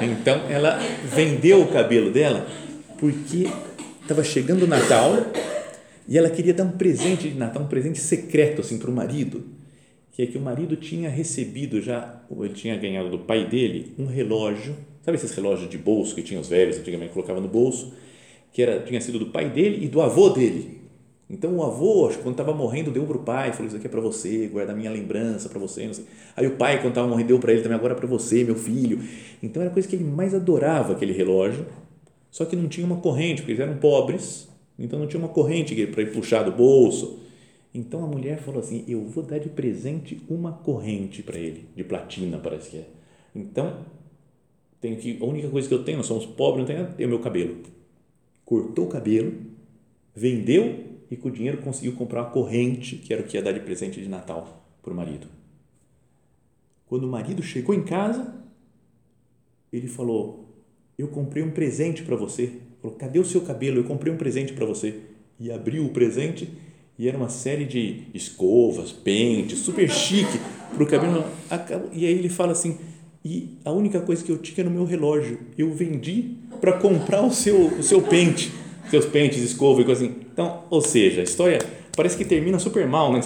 Então 0.00 0.36
ela 0.48 0.78
vendeu 1.14 1.62
o 1.62 1.68
cabelo 1.68 2.10
dela 2.10 2.46
porque 2.98 3.48
estava 4.00 4.22
chegando 4.22 4.62
o 4.62 4.66
Natal 4.66 5.12
e 6.10 6.18
ela 6.18 6.28
queria 6.28 6.52
dar 6.52 6.64
um 6.64 6.72
presente 6.72 7.30
de 7.30 7.38
Natal, 7.38 7.62
um 7.62 7.68
presente 7.68 8.00
secreto 8.00 8.60
assim 8.60 8.76
para 8.76 8.90
o 8.90 8.92
marido 8.92 9.42
que 10.20 10.24
é 10.24 10.26
que 10.26 10.36
o 10.36 10.40
marido 10.40 10.76
tinha 10.76 11.08
recebido 11.08 11.80
já, 11.80 12.20
ou 12.28 12.44
ele 12.44 12.52
tinha 12.52 12.76
ganhado 12.76 13.08
do 13.08 13.20
pai 13.20 13.48
dele, 13.48 13.94
um 13.98 14.04
relógio, 14.04 14.76
sabe 15.02 15.16
esses 15.16 15.32
relógios 15.32 15.70
de 15.70 15.78
bolso 15.78 16.14
que 16.14 16.22
tinha 16.22 16.38
os 16.38 16.46
velhos, 16.46 16.76
antigamente 16.76 17.14
colocava 17.14 17.40
no 17.40 17.48
bolso, 17.48 17.94
que 18.52 18.60
era, 18.60 18.80
tinha 18.80 19.00
sido 19.00 19.18
do 19.18 19.26
pai 19.26 19.48
dele 19.48 19.82
e 19.82 19.88
do 19.88 20.02
avô 20.02 20.28
dele. 20.28 20.78
Então 21.30 21.56
o 21.56 21.64
avô, 21.64 22.10
quando 22.22 22.32
estava 22.32 22.52
morrendo, 22.52 22.90
deu 22.90 23.06
para 23.06 23.16
o 23.16 23.20
pai, 23.20 23.52
falou: 23.52 23.68
Isso 23.68 23.76
aqui 23.76 23.86
é 23.86 23.88
para 23.88 24.00
você, 24.02 24.46
guarda 24.48 24.72
a 24.72 24.76
minha 24.76 24.90
lembrança 24.90 25.48
para 25.48 25.58
você. 25.58 25.86
Não 25.86 25.94
sei. 25.94 26.04
Aí 26.36 26.46
o 26.46 26.56
pai, 26.56 26.82
quando 26.82 26.88
estava 26.88 27.08
morrendo, 27.08 27.28
deu 27.28 27.38
para 27.38 27.52
ele 27.52 27.62
também, 27.62 27.78
agora 27.78 27.94
é 27.94 27.96
para 27.96 28.06
você, 28.06 28.44
meu 28.44 28.56
filho. 28.56 29.00
Então 29.42 29.62
era 29.62 29.70
a 29.70 29.72
coisa 29.72 29.88
que 29.88 29.96
ele 29.96 30.04
mais 30.04 30.34
adorava, 30.34 30.92
aquele 30.92 31.12
relógio, 31.14 31.64
só 32.30 32.44
que 32.44 32.54
não 32.54 32.68
tinha 32.68 32.84
uma 32.84 32.96
corrente, 32.96 33.40
porque 33.40 33.52
eles 33.52 33.60
eram 33.60 33.78
pobres, 33.78 34.49
então 34.80 34.98
não 34.98 35.06
tinha 35.06 35.20
uma 35.20 35.28
corrente 35.28 35.86
para 35.86 36.02
ir 36.02 36.12
puxar 36.12 36.42
do 36.42 36.50
bolso 36.50 37.20
então 37.72 38.04
a 38.04 38.06
mulher 38.06 38.38
falou 38.38 38.60
assim: 38.60 38.84
Eu 38.88 39.04
vou 39.04 39.22
dar 39.22 39.38
de 39.38 39.48
presente 39.48 40.20
uma 40.28 40.52
corrente 40.52 41.22
para 41.22 41.38
ele, 41.38 41.66
de 41.74 41.84
platina, 41.84 42.38
parece 42.38 42.70
que 42.70 42.76
é. 42.78 42.88
Então, 43.34 43.86
tenho 44.80 44.96
que, 44.96 45.18
a 45.20 45.24
única 45.24 45.48
coisa 45.48 45.68
que 45.68 45.74
eu 45.74 45.84
tenho, 45.84 45.98
nós 45.98 46.06
somos 46.06 46.26
pobres, 46.26 46.58
não 46.58 46.66
tenho 46.66 46.94
é 46.98 47.06
o 47.06 47.08
meu 47.08 47.20
cabelo. 47.20 47.58
Cortou 48.44 48.86
o 48.86 48.88
cabelo, 48.88 49.32
vendeu 50.14 50.84
e 51.10 51.16
com 51.16 51.28
o 51.28 51.32
dinheiro 51.32 51.58
conseguiu 51.58 51.94
comprar 51.94 52.22
uma 52.22 52.30
corrente, 52.30 52.96
que 52.96 53.12
era 53.12 53.22
o 53.22 53.24
que 53.24 53.36
ia 53.36 53.42
dar 53.42 53.52
de 53.52 53.60
presente 53.60 54.00
de 54.00 54.08
Natal 54.08 54.64
para 54.82 54.92
o 54.92 54.96
marido. 54.96 55.28
Quando 56.86 57.04
o 57.04 57.08
marido 57.08 57.42
chegou 57.42 57.74
em 57.74 57.84
casa, 57.84 58.34
ele 59.72 59.86
falou: 59.86 60.49
Eu 61.00 61.08
comprei 61.08 61.42
um 61.42 61.50
presente 61.50 62.02
para 62.02 62.14
você. 62.14 62.50
Falou: 62.82 62.96
Cadê 62.96 63.18
o 63.18 63.24
seu 63.24 63.40
cabelo? 63.40 63.78
Eu 63.78 63.84
comprei 63.84 64.12
um 64.12 64.18
presente 64.18 64.52
para 64.52 64.66
você. 64.66 64.96
E 65.38 65.50
abriu 65.50 65.86
o 65.86 65.88
presente 65.88 66.48
e 66.98 67.08
era 67.08 67.16
uma 67.16 67.30
série 67.30 67.64
de 67.64 68.02
escovas, 68.12 68.92
pentes, 68.92 69.60
super 69.60 69.88
chique 69.88 70.38
para 70.74 70.82
o 70.82 70.86
cabelo. 70.86 71.24
E 71.92 72.04
aí 72.04 72.12
ele 72.12 72.28
fala 72.28 72.52
assim: 72.52 72.76
e 73.24 73.56
a 73.64 73.72
única 73.72 74.00
coisa 74.00 74.22
que 74.22 74.30
eu 74.30 74.36
tinha 74.36 74.64
no 74.64 74.70
meu 74.70 74.84
relógio, 74.84 75.38
eu 75.56 75.72
vendi 75.72 76.36
para 76.60 76.74
comprar 76.74 77.22
o 77.22 77.30
seu, 77.30 77.68
o 77.68 77.82
seu 77.82 78.02
pente, 78.02 78.52
seus 78.90 79.06
pentes, 79.06 79.42
escova 79.42 79.80
e 79.80 79.84
coisa 79.86 80.04
assim. 80.04 80.14
Então, 80.30 80.64
ou 80.68 80.82
seja, 80.82 81.22
a 81.22 81.24
história 81.24 81.58
parece 82.00 82.16
que 82.16 82.24
termina 82.24 82.58
super 82.58 82.88
mal, 82.88 83.12
né? 83.12 83.20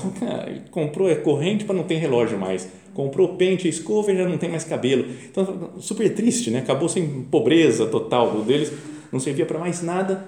Ele 0.49 0.63
comprou 0.69 1.09
é 1.09 1.15
corrente 1.15 1.65
para 1.65 1.77
não 1.77 1.85
ter 1.85 1.95
relógio 1.95 2.37
mais, 2.37 2.69
comprou 2.93 3.37
pente, 3.37 3.69
escova 3.69 4.11
e 4.11 4.17
já 4.17 4.29
não 4.29 4.37
tem 4.37 4.51
mais 4.51 4.65
cabelo. 4.65 5.07
Então, 5.31 5.75
super 5.79 6.13
triste, 6.13 6.51
né? 6.51 6.59
Acabou 6.59 6.89
sem 6.89 7.23
pobreza 7.23 7.87
total 7.87 8.43
deles, 8.43 8.73
não 9.13 9.21
servia 9.21 9.47
para 9.47 9.61
mais 9.61 9.81
nada, 9.81 10.27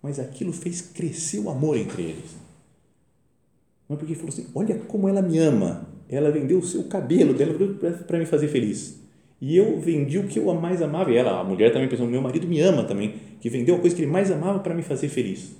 mas 0.00 0.20
aquilo 0.20 0.52
fez 0.52 0.80
crescer 0.80 1.40
o 1.40 1.50
amor 1.50 1.76
entre 1.76 2.02
eles. 2.02 2.36
Mas 3.88 3.98
porque 3.98 4.12
ele 4.12 4.20
falou 4.20 4.32
assim: 4.32 4.46
olha 4.54 4.76
como 4.86 5.08
ela 5.08 5.20
me 5.20 5.36
ama. 5.38 5.88
Ela 6.08 6.30
vendeu 6.30 6.60
o 6.60 6.64
seu 6.64 6.84
cabelo 6.84 7.34
dela 7.34 7.54
para 8.06 8.20
me 8.20 8.26
fazer 8.26 8.46
feliz. 8.46 9.00
E 9.40 9.56
eu 9.56 9.80
vendi 9.80 10.16
o 10.16 10.28
que 10.28 10.38
eu 10.38 10.54
mais 10.54 10.80
amava. 10.80 11.10
E 11.10 11.16
ela, 11.16 11.40
a 11.40 11.42
mulher 11.42 11.72
também 11.72 11.88
pensou: 11.88 12.06
meu 12.06 12.22
marido 12.22 12.46
me 12.46 12.60
ama 12.60 12.84
também, 12.84 13.14
que 13.40 13.50
vendeu 13.50 13.74
a 13.74 13.78
coisa 13.80 13.96
que 13.96 14.02
ele 14.02 14.12
mais 14.12 14.30
amava 14.30 14.60
para 14.60 14.74
me 14.74 14.82
fazer 14.82 15.08
feliz. 15.08 15.58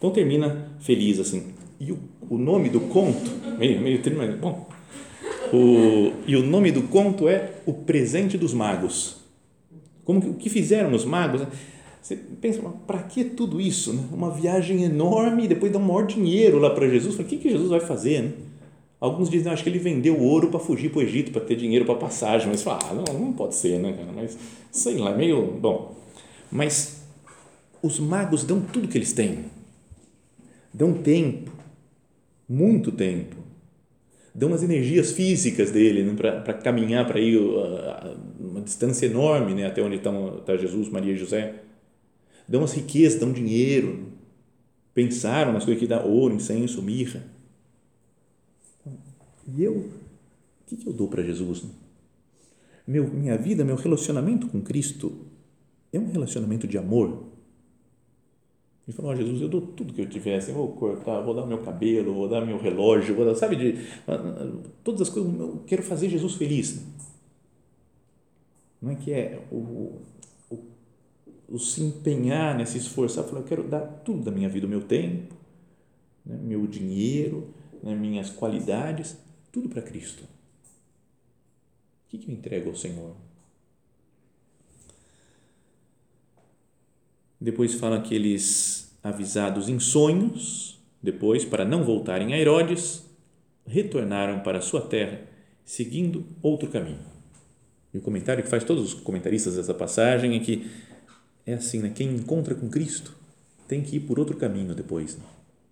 Então 0.00 0.10
termina 0.10 0.70
feliz 0.80 1.20
assim. 1.20 1.52
E 1.78 1.92
o, 1.92 1.98
o 2.30 2.38
nome 2.38 2.70
do 2.70 2.80
conto, 2.80 3.30
meio, 3.58 3.78
meio 3.82 4.00
termina, 4.00 4.34
bom. 4.34 4.66
O, 5.52 6.12
e 6.26 6.36
o 6.36 6.42
nome 6.42 6.72
do 6.72 6.82
conto 6.84 7.28
é 7.28 7.52
O 7.66 7.74
Presente 7.74 8.38
dos 8.38 8.54
Magos. 8.54 9.20
Como 10.04 10.22
que, 10.22 10.28
o 10.28 10.34
que 10.34 10.48
fizeram 10.48 10.92
os 10.94 11.04
magos? 11.04 11.42
Você 12.00 12.16
pensa, 12.16 12.62
para 12.86 13.02
que 13.02 13.24
tudo 13.24 13.60
isso? 13.60 13.92
Né? 13.92 14.02
Uma 14.10 14.30
viagem 14.30 14.82
enorme 14.82 15.44
e 15.44 15.48
depois 15.48 15.70
dar 15.70 15.78
um 15.78 15.82
maior 15.82 16.06
dinheiro 16.06 16.58
lá 16.58 16.70
para 16.70 16.88
Jesus. 16.88 17.18
O 17.18 17.24
que, 17.24 17.36
que 17.36 17.50
Jesus 17.50 17.68
vai 17.68 17.80
fazer? 17.80 18.22
Né? 18.22 18.32
Alguns 18.98 19.28
dizem, 19.28 19.52
acho 19.52 19.62
que 19.62 19.68
ele 19.68 19.78
vendeu 19.78 20.18
ouro 20.18 20.48
para 20.48 20.58
fugir 20.58 20.90
para 20.90 21.00
o 21.00 21.02
Egito, 21.02 21.30
para 21.30 21.42
ter 21.42 21.56
dinheiro 21.56 21.84
para 21.84 21.94
passagem. 21.94 22.48
Mas 22.48 22.62
fala, 22.62 22.80
ah, 22.90 22.94
não, 22.94 23.20
não 23.20 23.32
pode 23.32 23.54
ser, 23.54 23.78
né, 23.78 23.92
cara? 23.92 24.10
Mas 24.14 24.38
sei 24.72 24.96
lá, 24.96 25.14
meio. 25.14 25.42
Bom. 25.42 25.94
Mas 26.50 27.02
os 27.82 28.00
magos 28.00 28.44
dão 28.44 28.60
tudo 28.60 28.88
que 28.88 28.96
eles 28.96 29.12
têm. 29.12 29.44
Dão 30.72 30.94
tempo, 30.94 31.50
muito 32.48 32.92
tempo. 32.92 33.36
dão 34.34 34.54
as 34.54 34.62
energias 34.62 35.12
físicas 35.12 35.70
dele 35.70 36.04
né, 36.04 36.14
para 36.14 36.54
caminhar 36.54 37.06
para 37.06 37.20
ir 37.20 37.36
uh, 37.36 38.16
uma 38.38 38.60
distância 38.60 39.06
enorme 39.06 39.54
né, 39.54 39.66
até 39.66 39.82
onde 39.82 39.96
estão, 39.96 40.38
está 40.38 40.56
Jesus, 40.56 40.88
Maria 40.88 41.12
e 41.12 41.16
José. 41.16 41.62
Dão 42.48 42.62
as 42.62 42.72
riquezas, 42.72 43.18
dão 43.18 43.32
dinheiro, 43.32 44.08
pensaram 44.94 45.52
nas 45.52 45.64
coisas 45.64 45.80
que 45.80 45.88
dá 45.88 46.02
ouro, 46.02 46.34
incenso, 46.34 46.82
mirra. 46.82 47.24
E 49.46 49.62
eu, 49.62 49.74
o 49.74 49.90
que, 50.66 50.76
que 50.76 50.86
eu 50.86 50.92
dou 50.92 51.08
para 51.08 51.22
Jesus? 51.22 51.64
Meu, 52.86 53.08
minha 53.08 53.36
vida, 53.36 53.64
meu 53.64 53.76
relacionamento 53.76 54.48
com 54.48 54.60
Cristo 54.60 55.26
é 55.92 55.98
um 55.98 56.10
relacionamento 56.10 56.66
de 56.66 56.78
amor 56.78 57.29
ele 58.90 58.96
falou, 58.96 59.12
oh, 59.12 59.16
Jesus, 59.16 59.40
eu 59.40 59.48
dou 59.48 59.60
tudo 59.60 59.92
que 59.92 60.00
eu 60.00 60.08
tivesse, 60.08 60.50
eu 60.50 60.56
vou 60.56 60.72
cortar, 60.72 61.20
vou 61.20 61.32
dar 61.32 61.46
meu 61.46 61.58
cabelo, 61.58 62.12
vou 62.12 62.28
dar 62.28 62.44
meu 62.44 62.58
relógio, 62.58 63.14
vou 63.14 63.24
dar, 63.24 63.36
sabe, 63.36 63.54
de, 63.54 63.78
todas 64.82 65.02
as 65.02 65.08
coisas, 65.08 65.32
eu 65.38 65.62
quero 65.64 65.80
fazer 65.80 66.08
Jesus 66.08 66.34
feliz. 66.34 66.84
Não 68.82 68.90
é 68.90 68.96
que 68.96 69.12
é 69.12 69.46
o, 69.52 70.00
o, 70.50 70.58
o 71.48 71.58
se 71.58 71.82
empenhar 71.82 72.56
nesse 72.56 72.78
esforço, 72.78 73.20
eu 73.20 73.44
quero 73.44 73.62
dar 73.62 73.80
tudo 74.04 74.24
da 74.24 74.32
minha 74.32 74.48
vida, 74.48 74.66
o 74.66 74.70
meu 74.70 74.82
tempo, 74.82 75.36
né, 76.26 76.36
meu 76.42 76.66
dinheiro, 76.66 77.54
né, 77.80 77.94
minhas 77.94 78.28
qualidades, 78.28 79.16
tudo 79.52 79.68
para 79.68 79.82
Cristo. 79.82 80.24
O 80.24 80.26
que, 82.08 82.18
que 82.18 82.28
eu 82.28 82.34
entrego 82.34 82.70
ao 82.70 82.74
Senhor? 82.74 83.14
Depois 87.40 87.74
fala 87.74 88.00
que 88.00 88.14
eles, 88.14 88.94
avisados 89.02 89.68
em 89.68 89.78
sonhos, 89.78 90.78
depois, 91.02 91.44
para 91.44 91.64
não 91.64 91.82
voltarem 91.82 92.34
a 92.34 92.38
Herodes, 92.38 93.04
retornaram 93.66 94.40
para 94.40 94.60
sua 94.60 94.82
terra, 94.82 95.22
seguindo 95.64 96.26
outro 96.42 96.68
caminho. 96.68 96.98
E 97.94 97.98
o 97.98 98.00
comentário 98.00 98.42
que 98.42 98.50
faz 98.50 98.62
todos 98.62 98.92
os 98.92 98.94
comentaristas 98.94 99.56
dessa 99.56 99.72
passagem 99.72 100.36
é 100.36 100.40
que 100.40 100.70
é 101.46 101.54
assim, 101.54 101.80
né? 101.80 101.90
quem 101.94 102.14
encontra 102.14 102.54
com 102.54 102.68
Cristo 102.68 103.16
tem 103.66 103.82
que 103.82 103.96
ir 103.96 104.00
por 104.00 104.18
outro 104.18 104.36
caminho 104.36 104.74
depois. 104.74 105.16
Né? 105.16 105.24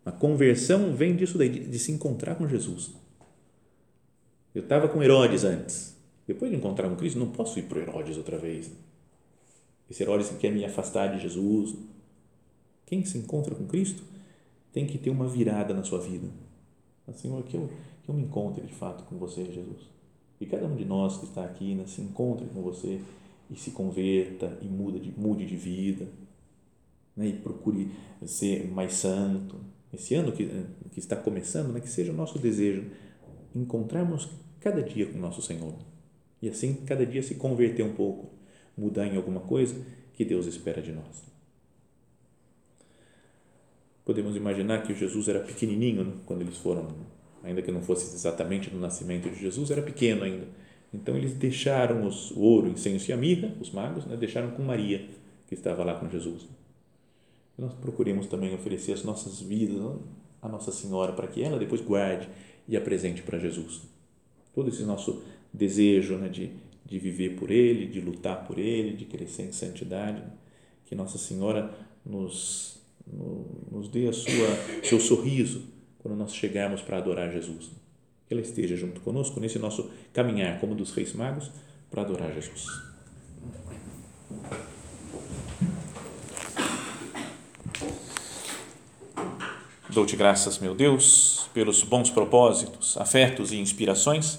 A 0.04 0.10
conversão 0.10 0.94
vem 0.94 1.14
disso 1.14 1.36
daí, 1.36 1.48
de, 1.48 1.60
de 1.60 1.78
se 1.78 1.92
encontrar 1.92 2.36
com 2.36 2.48
Jesus. 2.48 2.92
Eu 4.54 4.62
estava 4.62 4.88
com 4.88 5.02
Herodes 5.02 5.44
antes. 5.44 5.96
Depois 6.26 6.50
de 6.50 6.56
encontrar 6.56 6.88
com 6.88 6.96
Cristo, 6.96 7.18
não 7.18 7.28
posso 7.28 7.58
ir 7.58 7.62
para 7.64 7.80
Herodes 7.80 8.16
outra 8.16 8.38
vez. 8.38 8.70
Esse 9.90 10.02
Herodes 10.02 10.28
que 10.28 10.36
quer 10.36 10.52
me 10.52 10.64
afastar 10.64 11.14
de 11.14 11.20
Jesus. 11.20 11.74
Quem 12.86 13.04
se 13.04 13.18
encontra 13.18 13.54
com 13.54 13.66
Cristo 13.66 14.02
tem 14.72 14.86
que 14.86 14.98
ter 14.98 15.10
uma 15.10 15.26
virada 15.26 15.74
na 15.74 15.82
sua 15.82 16.00
vida. 16.00 16.28
Senhor, 17.14 17.42
que 17.44 17.56
eu, 17.56 17.70
que 18.02 18.10
eu 18.10 18.14
me 18.14 18.22
encontre 18.22 18.66
de 18.66 18.72
fato 18.74 19.04
com 19.04 19.16
você, 19.16 19.44
Jesus. 19.46 19.88
E 20.40 20.46
cada 20.46 20.66
um 20.66 20.76
de 20.76 20.84
nós 20.84 21.16
que 21.16 21.24
está 21.24 21.44
aqui 21.44 21.74
né, 21.74 21.86
se 21.86 22.00
encontre 22.00 22.46
com 22.46 22.62
você 22.62 23.00
e 23.50 23.56
se 23.56 23.70
converta 23.70 24.58
e 24.60 24.66
muda 24.66 25.00
de, 25.00 25.10
mude 25.18 25.46
de 25.46 25.56
vida 25.56 26.06
né, 27.16 27.28
e 27.28 27.32
procure 27.32 27.90
ser 28.26 28.68
mais 28.70 28.94
santo. 28.94 29.56
Esse 29.92 30.14
ano 30.14 30.32
que, 30.32 30.46
que 30.90 30.98
está 30.98 31.16
começando, 31.16 31.72
né, 31.72 31.80
que 31.80 31.88
seja 31.88 32.12
o 32.12 32.14
nosso 32.14 32.38
desejo 32.38 32.84
encontrarmos 33.54 34.28
cada 34.60 34.82
dia 34.82 35.06
com 35.06 35.18
o 35.18 35.20
nosso 35.20 35.40
Senhor 35.40 35.74
e 36.40 36.48
assim 36.48 36.74
cada 36.86 37.04
dia 37.04 37.22
se 37.22 37.34
converter 37.34 37.82
um 37.82 37.94
pouco 37.94 38.30
mudar 38.78 39.06
em 39.06 39.16
alguma 39.16 39.40
coisa 39.40 39.74
que 40.14 40.24
Deus 40.24 40.46
espera 40.46 40.80
de 40.80 40.92
nós. 40.92 41.22
Podemos 44.04 44.34
imaginar 44.36 44.82
que 44.82 44.94
Jesus 44.94 45.28
era 45.28 45.40
pequenininho 45.40 46.04
né? 46.04 46.12
quando 46.24 46.40
eles 46.40 46.56
foram, 46.56 46.88
ainda 47.42 47.60
que 47.60 47.70
não 47.70 47.82
fosse 47.82 48.14
exatamente 48.14 48.72
no 48.72 48.80
nascimento 48.80 49.28
de 49.28 49.38
Jesus, 49.38 49.70
era 49.70 49.82
pequeno 49.82 50.24
ainda. 50.24 50.46
Então 50.94 51.16
eles 51.16 51.34
deixaram 51.34 52.06
os, 52.06 52.30
o 52.30 52.40
ouro, 52.40 52.68
incenso 52.68 53.10
e 53.10 53.12
a 53.12 53.16
mirra, 53.16 53.54
os 53.60 53.70
magos, 53.70 54.06
né? 54.06 54.16
deixaram 54.16 54.52
com 54.52 54.62
Maria, 54.62 55.06
que 55.46 55.54
estava 55.54 55.84
lá 55.84 55.94
com 55.98 56.08
Jesus. 56.08 56.48
Nós 57.58 57.74
procuremos 57.74 58.26
também 58.26 58.54
oferecer 58.54 58.92
as 58.92 59.02
nossas 59.02 59.40
vidas 59.40 59.76
à 60.40 60.48
Nossa 60.48 60.70
Senhora 60.70 61.12
para 61.12 61.26
que 61.26 61.42
ela 61.42 61.58
depois 61.58 61.80
guarde 61.80 62.28
e 62.66 62.76
apresente 62.76 63.22
para 63.22 63.38
Jesus. 63.38 63.82
Todo 64.54 64.68
esse 64.68 64.84
nosso 64.84 65.22
desejo 65.52 66.16
né, 66.16 66.28
de 66.28 66.52
de 66.88 66.98
viver 66.98 67.36
por 67.36 67.50
Ele, 67.50 67.86
de 67.86 68.00
lutar 68.00 68.44
por 68.46 68.58
Ele, 68.58 68.96
de 68.96 69.04
crescer 69.04 69.42
em 69.42 69.52
santidade. 69.52 70.22
Que 70.86 70.94
Nossa 70.94 71.18
Senhora 71.18 71.70
nos, 72.04 72.80
nos 73.70 73.88
dê 73.88 74.08
a 74.08 74.12
sua, 74.12 74.82
seu 74.82 74.98
sorriso 74.98 75.62
quando 75.98 76.16
nós 76.16 76.34
chegarmos 76.34 76.80
para 76.80 76.96
adorar 76.96 77.30
Jesus. 77.30 77.70
Que 78.26 78.32
ela 78.34 78.40
esteja 78.40 78.74
junto 78.74 79.00
conosco 79.02 79.38
nesse 79.38 79.58
nosso 79.58 79.90
caminhar, 80.12 80.58
como 80.60 80.74
dos 80.74 80.92
Reis 80.92 81.12
Magos, 81.12 81.50
para 81.90 82.02
adorar 82.02 82.32
Jesus. 82.32 82.66
Dou-te 89.90 90.16
graças, 90.16 90.58
meu 90.58 90.74
Deus, 90.74 91.50
pelos 91.52 91.82
bons 91.82 92.08
propósitos, 92.08 92.96
afetos 92.96 93.52
e 93.52 93.56
inspirações 93.56 94.38